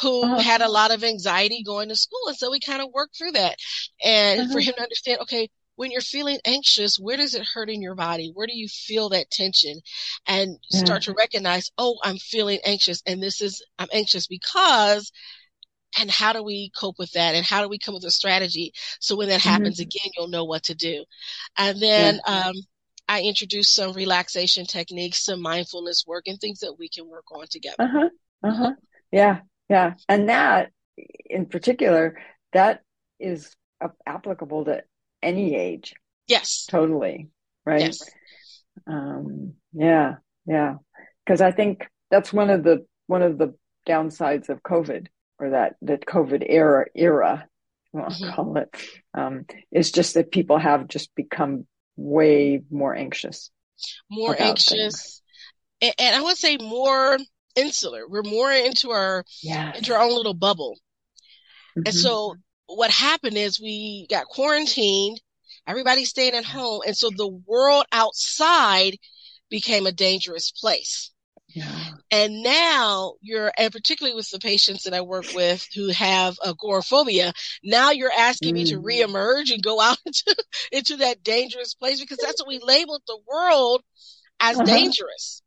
[0.00, 0.38] who uh-huh.
[0.38, 2.28] had a lot of anxiety going to school.
[2.28, 3.56] And so we kind of worked through that
[4.02, 4.52] and uh-huh.
[4.52, 7.94] for him to understand, okay, when you're feeling anxious, where does it hurt in your
[7.94, 8.30] body?
[8.34, 9.80] Where do you feel that tension?
[10.26, 10.80] And yeah.
[10.80, 15.10] start to recognize, oh, I'm feeling anxious and this is, I'm anxious because,
[15.98, 17.34] and how do we cope with that?
[17.34, 18.72] And how do we come with a strategy?
[19.00, 19.48] So when that mm-hmm.
[19.48, 21.04] happens again, you'll know what to do.
[21.56, 22.48] And then, yeah.
[22.48, 22.54] um,
[23.08, 27.44] I introduce some relaxation techniques, some mindfulness work, and things that we can work on
[27.50, 27.74] together.
[27.80, 28.08] Uh huh.
[28.44, 28.72] Uh huh.
[29.10, 29.40] Yeah.
[29.70, 29.94] Yeah.
[30.08, 30.72] And that,
[31.24, 32.18] in particular,
[32.52, 32.82] that
[33.20, 33.56] is
[34.04, 34.82] applicable to
[35.22, 35.94] any age.
[36.26, 36.66] Yes.
[36.68, 37.28] Totally.
[37.64, 37.80] Right.
[37.80, 38.10] Yes.
[38.86, 40.16] Um, yeah.
[40.44, 40.74] Yeah.
[41.24, 43.54] Because I think that's one of the one of the
[43.88, 45.06] downsides of COVID
[45.38, 47.46] or that that COVID era era,
[47.94, 48.30] I'll mm-hmm.
[48.34, 48.74] call it,
[49.14, 53.50] um, is just that people have just become way more anxious.
[54.10, 55.22] More anxious.
[55.80, 57.16] And, and, I would say more
[57.56, 58.08] insular.
[58.08, 59.78] We're more into our yes.
[59.78, 60.78] into our own little bubble.
[61.76, 61.82] Mm-hmm.
[61.86, 62.34] And so
[62.66, 65.20] what happened is we got quarantined,
[65.66, 68.96] everybody staying at home, and so the world outside
[69.50, 71.10] became a dangerous place.
[71.48, 71.84] Yeah.
[72.12, 77.32] And now you're, and particularly with the patients that I work with who have agoraphobia,
[77.64, 78.58] now you're asking mm.
[78.58, 78.84] me to mm.
[78.84, 83.18] reemerge and go out into, into that dangerous place because that's what we labeled the
[83.26, 83.82] world
[84.38, 84.64] as uh-huh.
[84.64, 85.42] dangerous.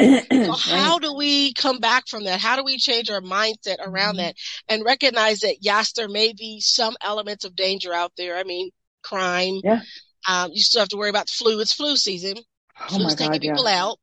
[0.00, 2.40] So how do we come back from that?
[2.40, 4.18] How do we change our mindset around mm-hmm.
[4.18, 4.36] that
[4.68, 8.36] and recognize that yes, there may be some elements of danger out there.
[8.36, 8.70] I mean,
[9.02, 9.60] crime.
[9.62, 9.80] Yeah.
[10.28, 11.60] Um, you still have to worry about the flu.
[11.60, 12.36] It's flu season.
[12.80, 13.84] Oh Flu's taking people yeah.
[13.84, 13.98] out.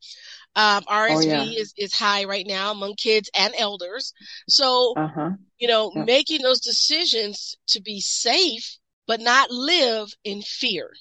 [0.58, 1.44] Um, RSV oh, yeah.
[1.44, 4.14] is, is high right now among kids and elders.
[4.48, 5.32] So, uh-huh.
[5.60, 6.06] you know, yeah.
[6.06, 10.92] making those decisions to be safe, but not live in fear.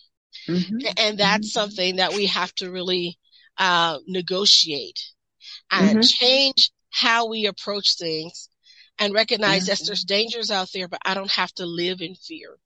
[0.49, 0.79] Mm-hmm.
[0.97, 1.61] And that's mm-hmm.
[1.61, 3.17] something that we have to really
[3.59, 5.01] uh, negotiate
[5.71, 6.01] and mm-hmm.
[6.01, 8.49] change how we approach things
[8.99, 12.57] and recognize that there's dangers out there, but I don't have to live in fear.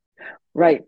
[0.54, 0.82] Right.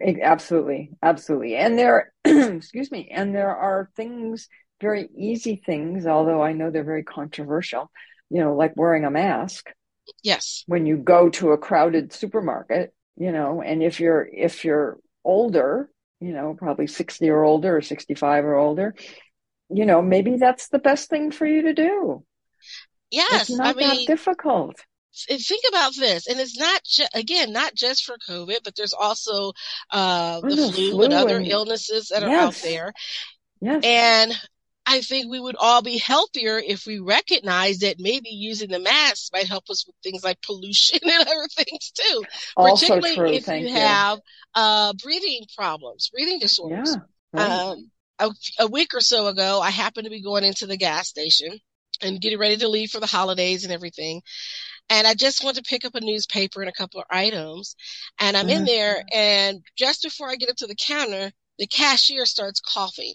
[0.00, 0.90] Absolutely.
[1.02, 1.56] Absolutely.
[1.56, 4.48] And there, excuse me, and there are things
[4.80, 7.90] very easy things, although I know they're very controversial,
[8.30, 9.70] you know, like wearing a mask.
[10.22, 10.64] Yes.
[10.66, 15.90] When you go to a crowded supermarket, you know, and if you're if you're older,
[16.20, 18.94] you know, probably 60 or older or 65 or older,
[19.68, 22.24] you know, maybe that's the best thing for you to do.
[23.10, 23.48] Yes.
[23.48, 24.76] It's not I mean, that difficult.
[25.28, 29.52] Think about this, and it's not ju- again not just for COVID, but there's also
[29.90, 32.44] uh, the flu, flu, and other and, illnesses that are yes.
[32.44, 32.92] out there.
[33.62, 33.82] Yes.
[33.82, 34.34] And
[34.84, 39.32] I think we would all be healthier if we recognize that maybe using the mask
[39.32, 42.22] might help us with things like pollution and other things too.
[42.56, 43.36] Also Particularly true.
[43.38, 44.20] if Thank you, you have
[44.54, 46.94] uh, breathing problems, breathing disorders.
[47.34, 47.50] Yeah, right.
[47.50, 51.08] um, a, a week or so ago, I happened to be going into the gas
[51.08, 51.58] station
[52.02, 54.22] and getting ready to leave for the holidays and everything.
[54.88, 57.74] And I just went to pick up a newspaper and a couple of items.
[58.20, 58.66] And I'm in mm-hmm.
[58.66, 63.14] there and just before I get up to the counter, the cashier starts coughing.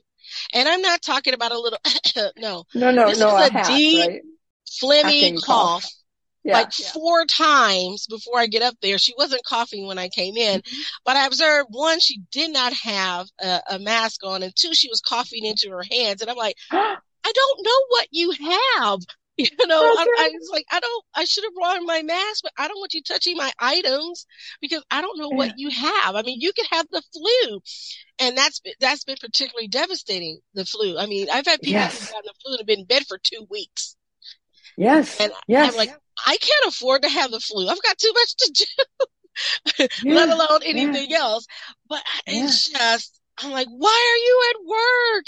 [0.53, 1.79] And I'm not talking about a little,
[2.37, 2.65] no.
[2.73, 3.37] No, no, this no.
[3.37, 4.21] is a, a, deep, right?
[4.81, 5.45] phlegmy cough.
[5.45, 5.91] cough.
[6.43, 6.87] Yeah, like yeah.
[6.87, 8.97] four times before I get up there.
[8.97, 10.81] She wasn't coughing when I came in, mm-hmm.
[11.05, 14.89] but I observed one, she did not have a, a, mask on, and two, she
[14.89, 16.21] was coughing into her hands.
[16.21, 18.99] And I'm like, I don't know what you have.
[19.37, 22.51] You know, I, I, was like, I don't, I should have brought my mask, but
[22.59, 24.27] I don't want you touching my items
[24.59, 25.37] because I don't know yeah.
[25.37, 26.15] what you have.
[26.15, 27.59] I mean, you could have the flu
[28.21, 30.39] and that's been, that's been particularly devastating.
[30.53, 30.97] The flu.
[30.97, 31.99] I mean, I've had people yes.
[31.99, 33.95] who've had the flu and have been in bed for two weeks.
[34.77, 35.19] Yes.
[35.19, 35.71] And yes.
[35.71, 35.93] I'm like,
[36.25, 37.67] I can't afford to have the flu.
[37.67, 38.65] I've got too much to
[39.77, 40.13] do, yeah.
[40.15, 41.19] let alone anything yeah.
[41.19, 41.45] else.
[41.87, 45.25] But it's just, I'm like, why are you at work?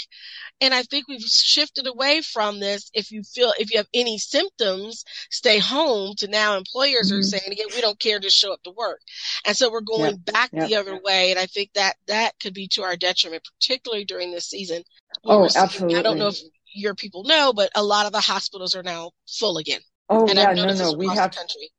[0.60, 2.90] And I think we've shifted away from this.
[2.94, 7.18] If you feel, if you have any symptoms, stay home to now employers mm-hmm.
[7.18, 9.00] are saying again, we don't care to show up to work.
[9.44, 10.34] And so we're going yep.
[10.34, 10.68] back yep.
[10.68, 11.30] the other way.
[11.30, 14.84] And I think that that could be to our detriment, particularly during this season.
[15.24, 15.98] Oh, absolutely.
[15.98, 16.38] I don't know if
[16.74, 19.80] your people know, but a lot of the hospitals are now full again.
[20.08, 21.70] Oh, and yeah, no, no, we have, country.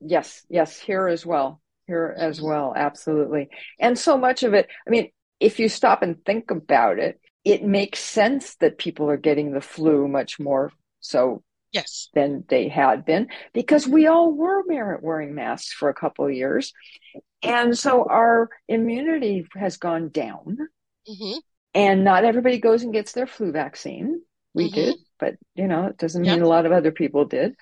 [0.00, 2.72] yes, yes, here as well, here as well.
[2.76, 3.48] Absolutely.
[3.80, 5.10] And so much of it, I mean,
[5.40, 9.60] if you stop and think about it, it makes sense that people are getting the
[9.60, 14.62] flu much more so yes than they had been because we all were
[15.00, 16.72] wearing masks for a couple of years
[17.42, 20.58] and so our immunity has gone down
[21.08, 21.38] mm-hmm.
[21.74, 24.20] And not everybody goes and gets their flu vaccine
[24.54, 24.74] we mm-hmm.
[24.74, 26.36] did but you know it doesn't yep.
[26.36, 27.54] mean a lot of other people did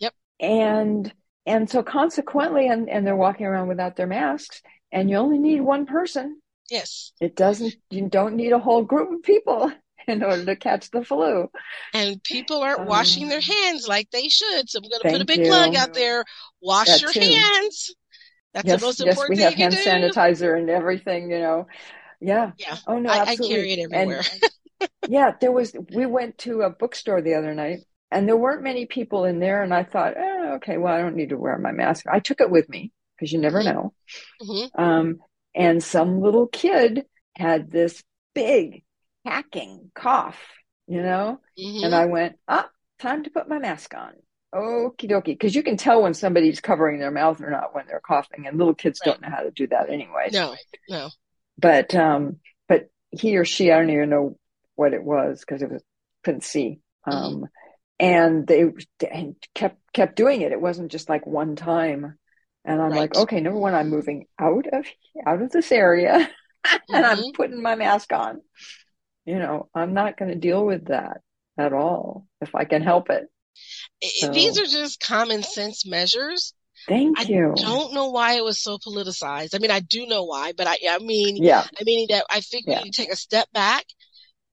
[0.00, 1.12] yep and
[1.46, 5.60] and so consequently and, and they're walking around without their masks and you only need
[5.60, 6.40] one person
[6.70, 7.12] Yes.
[7.20, 9.72] It doesn't, you don't need a whole group of people
[10.08, 11.48] in order to catch the flu.
[11.94, 14.68] And people aren't um, washing their hands like they should.
[14.68, 15.46] So I'm going to put a big you.
[15.46, 16.24] plug out there.
[16.60, 17.20] Wash that your too.
[17.20, 17.94] hands.
[18.54, 19.84] That's yes, the most yes, important we have hand do.
[19.84, 21.66] sanitizer and everything, you know.
[22.20, 22.52] Yeah.
[22.58, 22.76] Yeah.
[22.86, 23.46] Oh no, I, absolutely.
[23.46, 24.22] I carry it everywhere.
[24.80, 28.62] And, yeah, there was, we went to a bookstore the other night and there weren't
[28.62, 29.62] many people in there.
[29.62, 32.06] And I thought, oh, okay, well, I don't need to wear my mask.
[32.10, 33.72] I took it with me because you never mm-hmm.
[33.72, 33.94] know.
[34.42, 34.80] Mm-hmm.
[34.82, 35.18] Um,
[35.54, 37.04] and some little kid
[37.36, 38.02] had this
[38.34, 38.84] big
[39.24, 40.40] hacking cough,
[40.86, 41.40] you know?
[41.58, 41.84] Mhm.
[41.84, 44.12] And I went, ah, time to put my mask on.
[44.54, 45.26] Okie dokie.
[45.26, 48.56] Because you can tell when somebody's covering their mouth or not when they're coughing, and
[48.56, 49.12] little kids Right.
[49.12, 50.28] don't know how to do that anyway.
[50.32, 50.54] no,
[50.88, 51.10] no.
[51.58, 52.36] But um,
[52.68, 54.38] but he or she, I don't even know
[54.76, 55.82] what it was because it was
[56.24, 56.80] couldn't see.
[57.04, 57.46] Um,
[57.98, 58.64] and they
[59.10, 60.52] and kept kept doing it.
[60.52, 62.16] It wasn't just like one time.
[62.64, 64.86] And I'm like, okay, number one, I'm moving out of
[65.26, 66.28] out of this area,
[66.88, 67.34] and I'm Mhm.
[67.34, 68.40] putting my mask on.
[69.24, 71.20] You know, I'm not going to deal with that
[71.58, 73.26] at all if I can help it.
[74.02, 76.54] So- These are just common sense measures.
[76.86, 77.54] Thank I you.
[77.66, 79.54] I don't know why it was so politicized.
[79.54, 82.40] I mean, I do know why, but I, I mean, Yeah, I mean that I
[82.40, 82.80] think we Yeah.
[82.84, 83.84] need to take a step back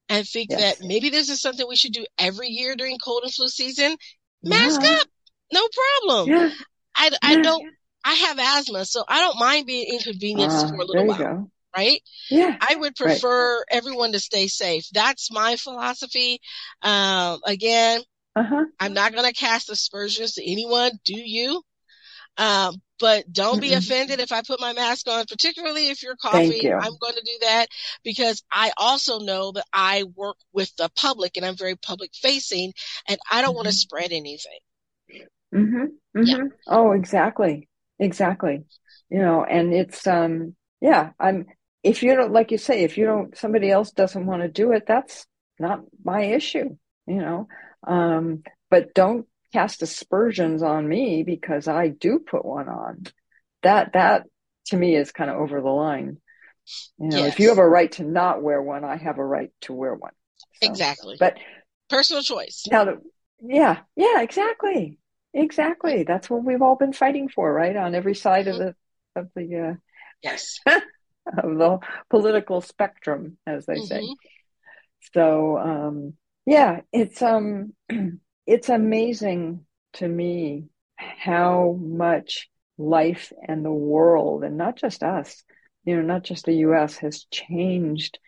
[0.10, 0.78] and think Yes.
[0.80, 3.98] that maybe this is something we should do every year during cold and flu season.
[4.44, 5.08] Mask yeah, up,
[5.54, 5.68] no
[6.02, 6.30] problem.
[6.30, 6.50] Yeah,
[6.96, 7.64] I, I don't,
[8.06, 11.52] I have asthma, so I don't mind being inconvenienced Uh, for a little while, go.
[11.76, 12.02] right?
[12.30, 14.88] Yeah, I would prefer everyone to stay safe.
[14.94, 16.40] That's my philosophy.
[16.82, 18.02] Um, again,
[18.36, 18.66] uh huh.
[18.80, 20.92] I'm not going to cast aspersions to anyone.
[21.06, 21.62] Do you?
[22.38, 26.62] Um, but don't be offended if I put my mask on, particularly if you're coughing.
[26.62, 26.74] You.
[26.76, 27.67] I'm going to do that
[28.04, 32.74] because I also know that I work with the public and I'm very public facing
[33.08, 34.60] and I don't want to spread anything.
[35.54, 36.24] Mm-hmm.
[36.24, 36.36] Yeah.
[36.36, 36.48] Mm-hmm.
[36.67, 37.67] Oh, exactly.
[38.00, 38.63] Exactly.
[39.10, 41.45] You know, and it's um yeah, I'm
[41.84, 44.71] if you don't like you say, if you don't somebody else doesn't want to do
[44.71, 45.26] it, that's
[45.60, 47.48] not my issue, you know.
[47.86, 53.04] Um, but don't cast aspersions on me because I do put one on.
[53.63, 54.24] That that
[54.68, 56.18] to me is kind of over the line.
[57.00, 59.52] You know, if you have a right to not wear one, I have a right
[59.62, 60.12] to wear one.
[60.62, 61.15] So, Exactly.
[61.18, 61.38] But
[61.89, 62.63] Personal choice.
[62.70, 62.98] now
[63.39, 64.98] yeah, yeah, exactly.
[65.34, 66.04] Exactly.
[66.04, 67.78] That's what we've all been fighting for, right?
[67.78, 68.76] On every side of the,
[69.15, 69.78] of the,
[70.22, 70.60] Yes.
[70.65, 70.80] uh,
[71.44, 74.02] of the political spectrum, as they say.
[74.02, 74.15] Mhm.
[75.13, 76.13] So, um,
[76.46, 77.74] yeah, it's, um,
[78.46, 80.66] it's amazing to me
[80.98, 85.44] how much life and the world, and not just us,
[85.84, 88.20] you know, not just the US has changed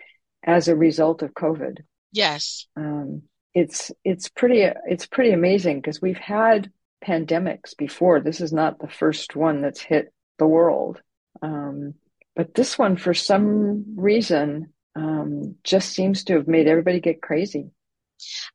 [0.43, 1.79] as a result of COVID.
[2.11, 2.67] Yes.
[2.75, 6.71] um, it's it's pretty it's pretty amazing because we've had
[7.03, 8.19] pandemics before.
[8.19, 11.01] This is not the first one that's hit the world,
[11.41, 11.95] um,
[12.35, 17.71] but this one, for some reason, um, just seems to have made everybody get crazy.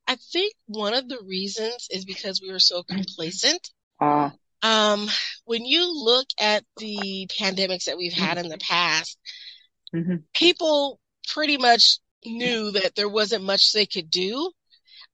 [0.07, 3.70] I think one of the reasons is because we were so complacent.
[4.01, 5.09] Ah, Um,
[5.44, 9.18] when you look at the pandemics that we've had in the past,
[9.94, 10.25] mhm.
[10.35, 14.53] people pretty much knew that there wasn't much they could do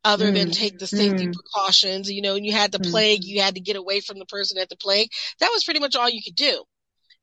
[0.04, 1.32] other than Mm, take the safety mm.
[1.32, 2.10] precautions.
[2.10, 2.90] You know, when you had the Mm.
[2.90, 5.10] plague, you had to get away from the person at the plague.
[5.40, 6.64] That was pretty much all you could do.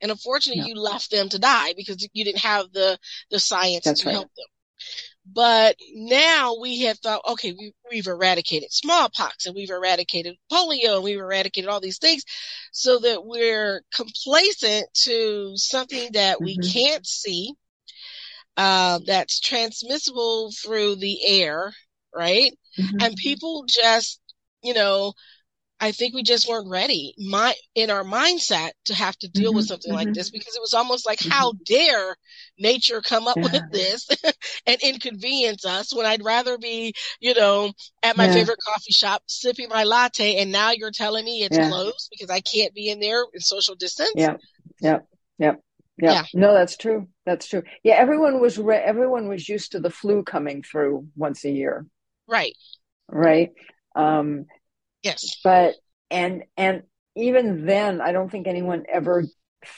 [0.02, 0.68] And unfortunately, Yeah.
[0.68, 3.00] you left them to die because you didn't have the,
[3.32, 4.14] the science That's to right.
[4.14, 4.48] help them.
[5.26, 11.04] But now we have thought, okay, we, we've eradicated smallpox and we've eradicated polio and
[11.04, 12.24] we've eradicated all these things
[12.72, 16.72] so that we're complacent to something that we Mhm.
[16.74, 17.54] can't see,
[18.58, 21.74] um, that's transmissible through the air,
[22.14, 22.52] right?
[22.78, 23.02] Mhm.
[23.02, 24.20] And people just,
[24.64, 25.14] you know,
[25.80, 29.66] I think we just weren't ready my in our mindset to have to deal with
[29.66, 30.14] Mhm, something like mhm.
[30.14, 31.30] this because it was almost like Mhm.
[31.30, 32.16] how dare
[32.58, 33.44] nature come up Yeah.
[33.44, 34.08] with this
[34.66, 38.30] and inconvenience us when I'd rather be, you know, at my Yeah.
[38.30, 41.60] favorite coffee shop sipping my latte and now you're telling me it's Yeah.
[41.60, 44.30] closed because I can't be in there in social distance.
[44.30, 44.38] Yeah.
[44.80, 45.06] yep,
[45.40, 45.60] yep,
[45.98, 46.22] yep.
[46.22, 46.26] Yeah.
[46.34, 47.08] No, that's true.
[47.26, 47.64] That's true.
[47.84, 51.86] Yeah, everyone was re- everyone was used to the flu coming through once a year,
[52.28, 52.56] Right.
[53.10, 53.52] right?
[53.96, 54.46] Um,
[55.06, 55.38] Yes.
[55.44, 55.76] but
[56.12, 56.84] and and
[57.16, 59.24] even then, I don't think anyone ever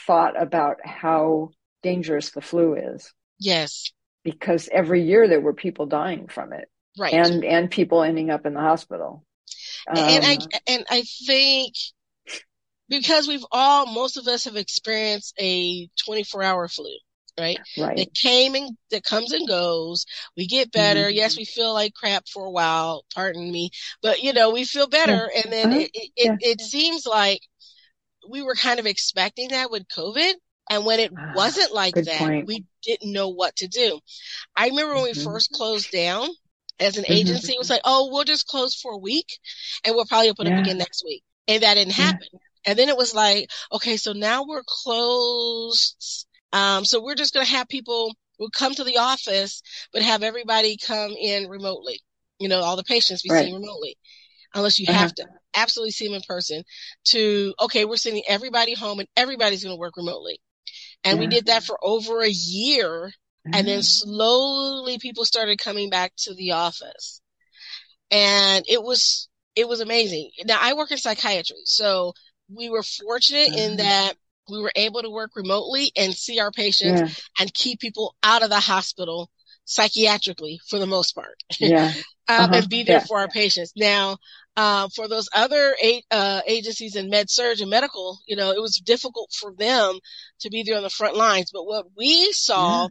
[0.07, 1.51] thought about how
[1.83, 3.91] dangerous the flu is Yes.
[4.23, 7.13] because every year there were people dying from it Right.
[7.13, 9.23] and and people ending up in the hospital.
[9.87, 11.75] and I Um, and I think
[12.89, 16.89] because we've all most of us have experienced a 24 hour flu,
[17.39, 17.61] right?
[17.77, 17.95] right.
[17.95, 20.05] That came and that comes and goes.
[20.35, 21.09] We get better.
[21.09, 21.11] Mhm.
[21.11, 23.05] Yes, we feel like crap for a while.
[23.13, 25.73] Pardon me, but you know we feel better, and then Uh-huh.
[25.73, 26.31] it it, Yeah.
[26.39, 27.41] it it seems like
[28.29, 30.33] we were kind of expecting that with COVID.
[30.69, 32.45] And when it Ah, wasn't like that, point.
[32.45, 33.99] we didn't know what to do.
[34.55, 35.15] I remember when we Mhm.
[35.15, 36.29] first closed down
[36.79, 37.07] as an Mhm.
[37.07, 39.39] agency, it was like, oh, we'll just close for a week
[39.85, 40.49] and we'll probably open Yeah.
[40.49, 41.23] up again next week.
[41.47, 42.05] And that didn't Yeah.
[42.05, 42.27] happen.
[42.65, 46.26] And then it was like, okay, so now we're closed.
[46.53, 49.61] Um, so we're just going to have people will come to the office,
[49.93, 51.99] but have everybody come in remotely.
[52.39, 53.45] You know, all the patients we Right.
[53.45, 53.97] see remotely,
[54.53, 54.99] unless you Uh-huh.
[54.99, 56.63] have to absolutely see them in person
[57.05, 60.39] to, okay, we're sending everybody home and everybody's going to work remotely.
[61.03, 63.13] And we did that for over a year
[63.53, 67.21] And then slowly people started coming back to the office.
[68.11, 70.31] And it was, it was amazing.
[70.45, 71.57] Now I work in psychiatry.
[71.65, 72.13] So
[72.53, 73.77] we were fortunate in uh-huh.
[73.77, 74.13] that
[74.49, 77.07] we were able to work remotely and see our patients yeah.
[77.39, 79.29] and keep people out of the hospital
[79.65, 81.35] psychiatrically for the most part.
[81.59, 81.91] Yeah.
[82.29, 82.55] um, uh-huh.
[82.55, 83.05] and be there yeah.
[83.05, 83.73] for our patients.
[83.75, 84.17] Now,
[84.55, 88.61] uh, for those other eight, uh, agencies in med surg and medical, you know, it
[88.61, 89.99] was difficult for them
[90.41, 91.51] to be there on the front lines.
[91.53, 92.89] But what we saw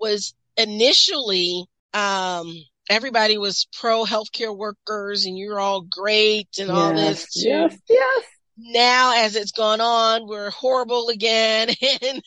[0.00, 2.54] was initially, um,
[2.88, 7.32] everybody was pro healthcare workers and you're all great and yes, all this.
[7.32, 7.48] Too.
[7.48, 8.24] Yes, yes.
[8.56, 11.68] Now, as it's gone on, we're horrible again.
[12.02, 12.22] and,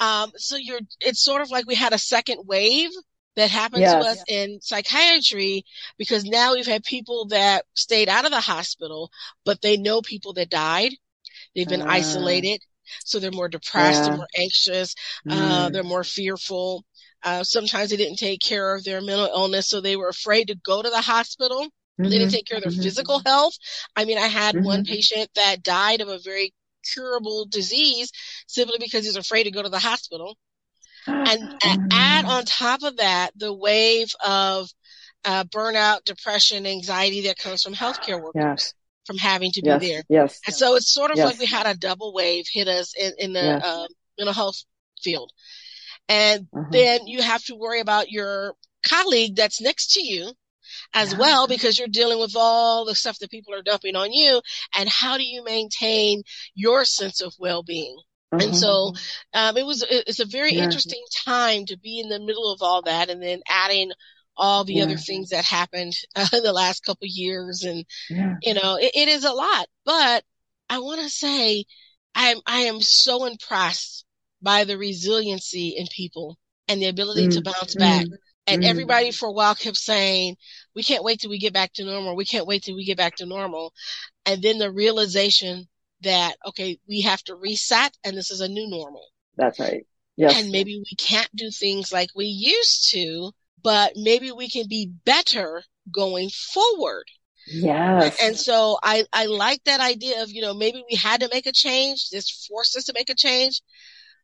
[0.00, 2.90] um, so you're, it's sort of like we had a second wave
[3.36, 3.92] that happened yes.
[3.92, 5.64] to us in psychiatry
[5.98, 9.10] because now we've had people that stayed out of the hospital,
[9.44, 10.92] but they know people that died.
[11.54, 12.60] They've been uh, isolated.
[13.04, 14.08] So they're more depressed, yeah.
[14.08, 14.94] they're more anxious,
[15.28, 15.50] uh, mm.
[15.50, 16.84] uh, they're more fearful.
[17.22, 20.54] Uh, sometimes they didn't take care of their mental illness, so they were afraid to
[20.54, 21.66] go to the hospital.
[22.00, 22.10] Mm-hmm.
[22.10, 22.34] They didn't mm-hmm.
[22.34, 22.82] take care of their mm-hmm.
[22.82, 23.54] physical health.
[23.94, 24.64] I mean, I had mm-hmm.
[24.64, 26.52] one patient that died of a very
[26.92, 28.10] curable disease
[28.46, 30.36] simply because he's afraid to go to the hospital
[31.06, 34.70] and, and add on top of that the wave of
[35.24, 38.42] uh, burnout, depression, anxiety that comes from healthcare workers.
[38.42, 38.74] Yes.
[39.06, 39.80] From having to yes.
[39.80, 40.02] be there.
[40.08, 40.40] Yes.
[40.46, 41.26] And so it's sort of yes.
[41.26, 43.62] like we had a double wave hit us in, in the yes.
[43.62, 43.86] uh,
[44.18, 44.64] mental health
[45.02, 45.30] field.
[46.08, 46.68] And uh-huh.
[46.70, 48.54] then you have to worry about your
[48.88, 50.32] colleague that's next to you
[50.94, 51.18] as yeah.
[51.18, 54.40] well because you're dealing with all the stuff that people are dumping on you
[54.78, 56.22] and how do you maintain
[56.54, 57.96] your sense of well-being
[58.32, 58.54] and mm-hmm.
[58.54, 58.92] so
[59.34, 60.64] um, it was it's a very yeah.
[60.64, 63.90] interesting time to be in the middle of all that and then adding
[64.36, 64.84] all the yeah.
[64.84, 67.84] other things that happened uh, in the last couple years and
[68.42, 70.24] you know it, it is a lot but
[70.68, 71.64] i want to say
[72.14, 74.04] i am i am so impressed
[74.42, 76.38] by the resiliency in people
[76.68, 77.34] and the ability mm.
[77.34, 78.12] to bounce back mm.
[78.46, 78.66] And mm.
[78.66, 80.36] everybody for a while kept saying
[80.74, 82.96] we can't wait till we get back to normal we can't wait till we get
[82.96, 83.72] back to normal
[84.26, 85.66] and then the realization
[86.04, 89.04] that, okay, we have to reset and this is a new normal.
[89.36, 89.86] That's right.
[90.16, 90.40] Yes.
[90.40, 93.32] And maybe we can't do things like we used to,
[93.62, 97.04] but maybe we can be better going forward.
[97.46, 98.16] Yes.
[98.22, 101.46] And so I, I like that idea of, you know, maybe we had to make
[101.46, 102.10] a change.
[102.10, 103.60] This forced us to make a change,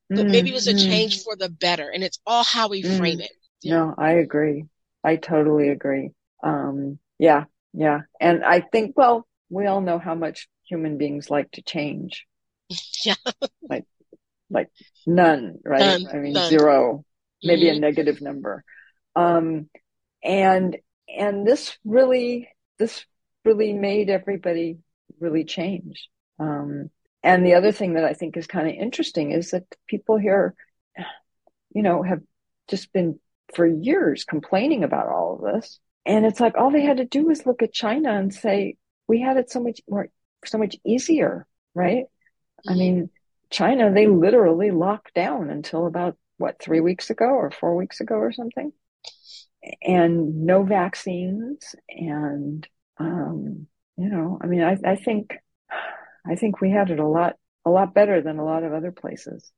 [0.09, 0.31] but mm-hmm.
[0.31, 0.89] maybe it was a mm-hmm.
[0.89, 1.91] change for the better.
[1.93, 2.97] And it's all how we mm-hmm.
[2.97, 3.33] frame it.
[3.65, 4.67] No, I agree.
[5.03, 6.11] I totally agree.
[6.43, 8.01] Um, yeah, yeah.
[8.21, 12.27] And I think, well, we all know how much human beings like to change.
[13.05, 13.15] Yeah.
[13.69, 13.87] like,
[14.51, 14.69] like
[15.07, 15.81] none, right?
[15.81, 16.51] None, I mean, none.
[16.51, 17.05] zero,
[17.43, 17.79] maybe mm-hmm.
[17.79, 18.63] a negative number.
[19.17, 19.69] Um,
[20.23, 20.77] and,
[21.09, 22.49] and this really,
[22.79, 23.05] this
[23.45, 24.79] really made everybody
[25.19, 26.09] really change.
[26.39, 26.91] Um,
[27.23, 30.55] and the other thing that I think is kind of interesting is that people here,
[31.75, 32.21] you know, have
[32.69, 33.19] just been
[33.55, 35.79] for years complaining about all of this.
[36.07, 38.77] And it's like all they had to do was look at China and say,
[39.07, 40.09] we had it so much more
[40.45, 42.05] so much easier, right?
[42.05, 42.71] Mm-hmm.
[42.71, 43.11] I mean,
[43.51, 48.15] China, they literally locked down until about what, three weeks ago or four weeks ago
[48.15, 48.73] or something.
[49.83, 51.75] And no vaccines.
[51.91, 52.67] And,
[52.99, 55.37] um, you know, I mean, I, I think,
[56.27, 57.35] I think we had it a lot,
[57.67, 59.53] a lot better than a lot of other places.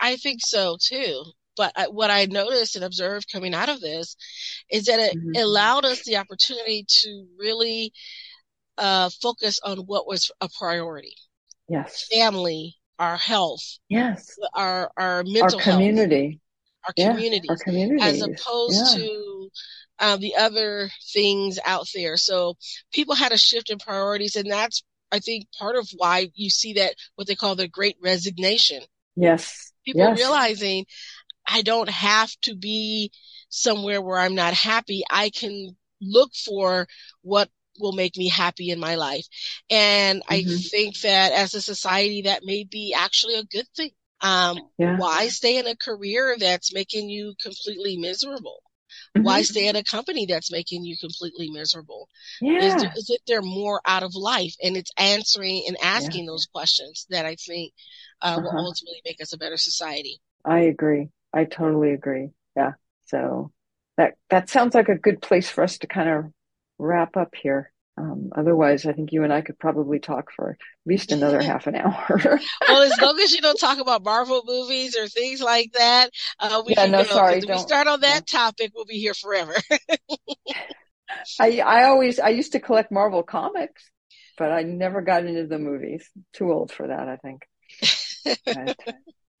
[0.00, 1.22] I think so too.
[1.56, 4.16] But I, what I noticed and observed coming out of this
[4.70, 5.42] is that it mm-hmm.
[5.42, 7.92] allowed us the opportunity to really
[8.78, 11.14] uh, focus on what was a priority.
[11.68, 12.08] Yes.
[12.12, 13.78] Family, our health.
[13.88, 14.38] Yes.
[14.54, 16.40] Our, our mental our community.
[16.82, 18.02] Health, our yeah, Our community.
[18.02, 19.04] As opposed yeah.
[19.04, 19.48] to
[19.98, 22.16] um, the other things out there.
[22.16, 22.56] So
[22.92, 26.74] people had a shift in priorities and that's, I think, part of why you see
[26.74, 28.82] that what they call the great resignation.
[29.14, 29.72] Yes.
[29.84, 30.18] People yes.
[30.18, 30.86] realizing
[31.52, 33.12] I don't have to be
[33.48, 35.02] somewhere where I'm not happy.
[35.10, 36.86] I can look for
[37.20, 37.48] what
[37.78, 39.26] will make me happy in my life.
[39.70, 40.50] And mm-hmm.
[40.50, 43.90] I think that as a society, that may be actually a good thing.
[44.20, 44.98] Um, yeah.
[44.98, 48.62] why stay in a career that's making you completely miserable?
[49.16, 49.24] Mm-hmm.
[49.24, 52.08] Why stay at a company that's making you completely miserable?
[52.40, 52.76] Yeah.
[52.76, 54.54] Is, is it there more out of life?
[54.62, 56.30] And it's answering and asking yeah.
[56.30, 57.72] those questions that I think
[58.20, 58.42] uh, uh-huh.
[58.42, 60.20] will ultimately make us a better society.
[60.44, 61.08] I agree.
[61.32, 62.30] I totally agree.
[62.56, 62.72] Yeah.
[63.06, 63.52] So
[63.96, 66.32] that that sounds like a good place for us to kind of
[66.78, 67.72] wrap up here.
[67.98, 70.56] Um, otherwise, I think you and I could probably talk for at
[70.86, 72.20] least another half an hour.
[72.68, 76.10] well, as long as you don't talk about Marvel movies or things like that,
[76.40, 77.10] uh, we yeah, no, go.
[77.10, 79.54] sorry, if we start on that topic, we'll be here forever.
[81.38, 83.90] I I always I used to collect Marvel comics,
[84.38, 86.08] but I never got into the movies.
[86.32, 87.42] Too old for that, I think.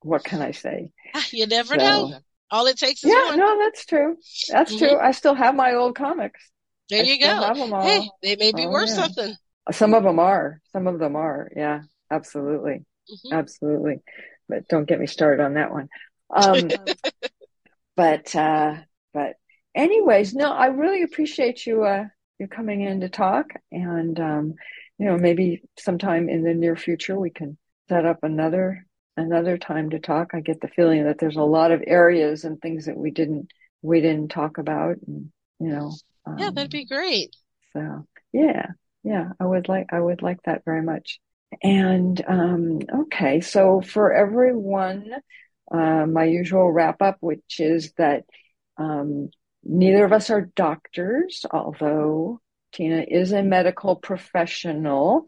[0.02, 0.90] What can I say?
[1.32, 2.18] You never so, know.
[2.50, 3.38] All it takes is yeah, one.
[3.38, 4.16] no, that's true.
[4.50, 4.84] That's mm-hmm.
[4.84, 4.98] true.
[4.98, 6.50] I still have my old comics.
[6.90, 7.80] There I you go.
[7.80, 8.94] Hey, they may be oh, worth yeah.
[8.94, 9.34] something.
[9.70, 10.60] Some of them are.
[10.72, 11.50] Some of them are.
[11.56, 13.32] Yeah, absolutely, mm-hmm.
[13.32, 14.00] absolutely.
[14.48, 15.88] But don't get me started on that one.
[16.34, 16.70] Um,
[17.96, 18.76] but uh,
[19.14, 19.34] but
[19.74, 22.04] anyways, no, I really appreciate you uh,
[22.38, 24.54] you coming in to talk, and um,
[24.98, 27.56] you know maybe sometime in the near future we can
[27.88, 28.84] set up another
[29.16, 30.30] another time to talk.
[30.34, 33.50] I get the feeling that there's a lot of areas and things that we didn't
[33.82, 35.92] we didn't talk about, and you know.
[36.24, 37.34] Um, yeah, that'd be great.
[37.72, 38.66] So yeah,
[39.02, 41.20] yeah, I would like I would like that very much.
[41.62, 45.12] And um, okay, so for everyone,
[45.70, 48.24] uh, my usual wrap up, which is that
[48.78, 49.28] um,
[49.64, 52.40] neither of us are doctors, although
[52.72, 55.26] Tina is a medical professional,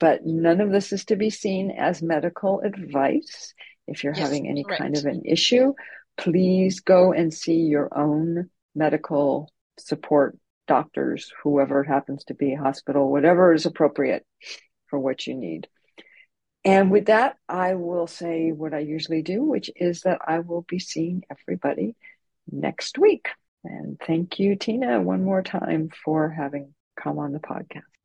[0.00, 3.54] but none of this is to be seen as medical advice.
[3.86, 4.78] If you're yes, having any right.
[4.78, 5.74] kind of an issue,
[6.16, 10.36] please go and see your own medical support
[10.66, 14.24] doctors, whoever it happens to be, hospital, whatever is appropriate
[14.86, 15.68] for what you need.
[16.64, 20.62] And with that, I will say what I usually do, which is that I will
[20.62, 21.96] be seeing everybody
[22.50, 23.28] next week.
[23.64, 27.89] And thank you, Tina, one more time for having come on the podcast.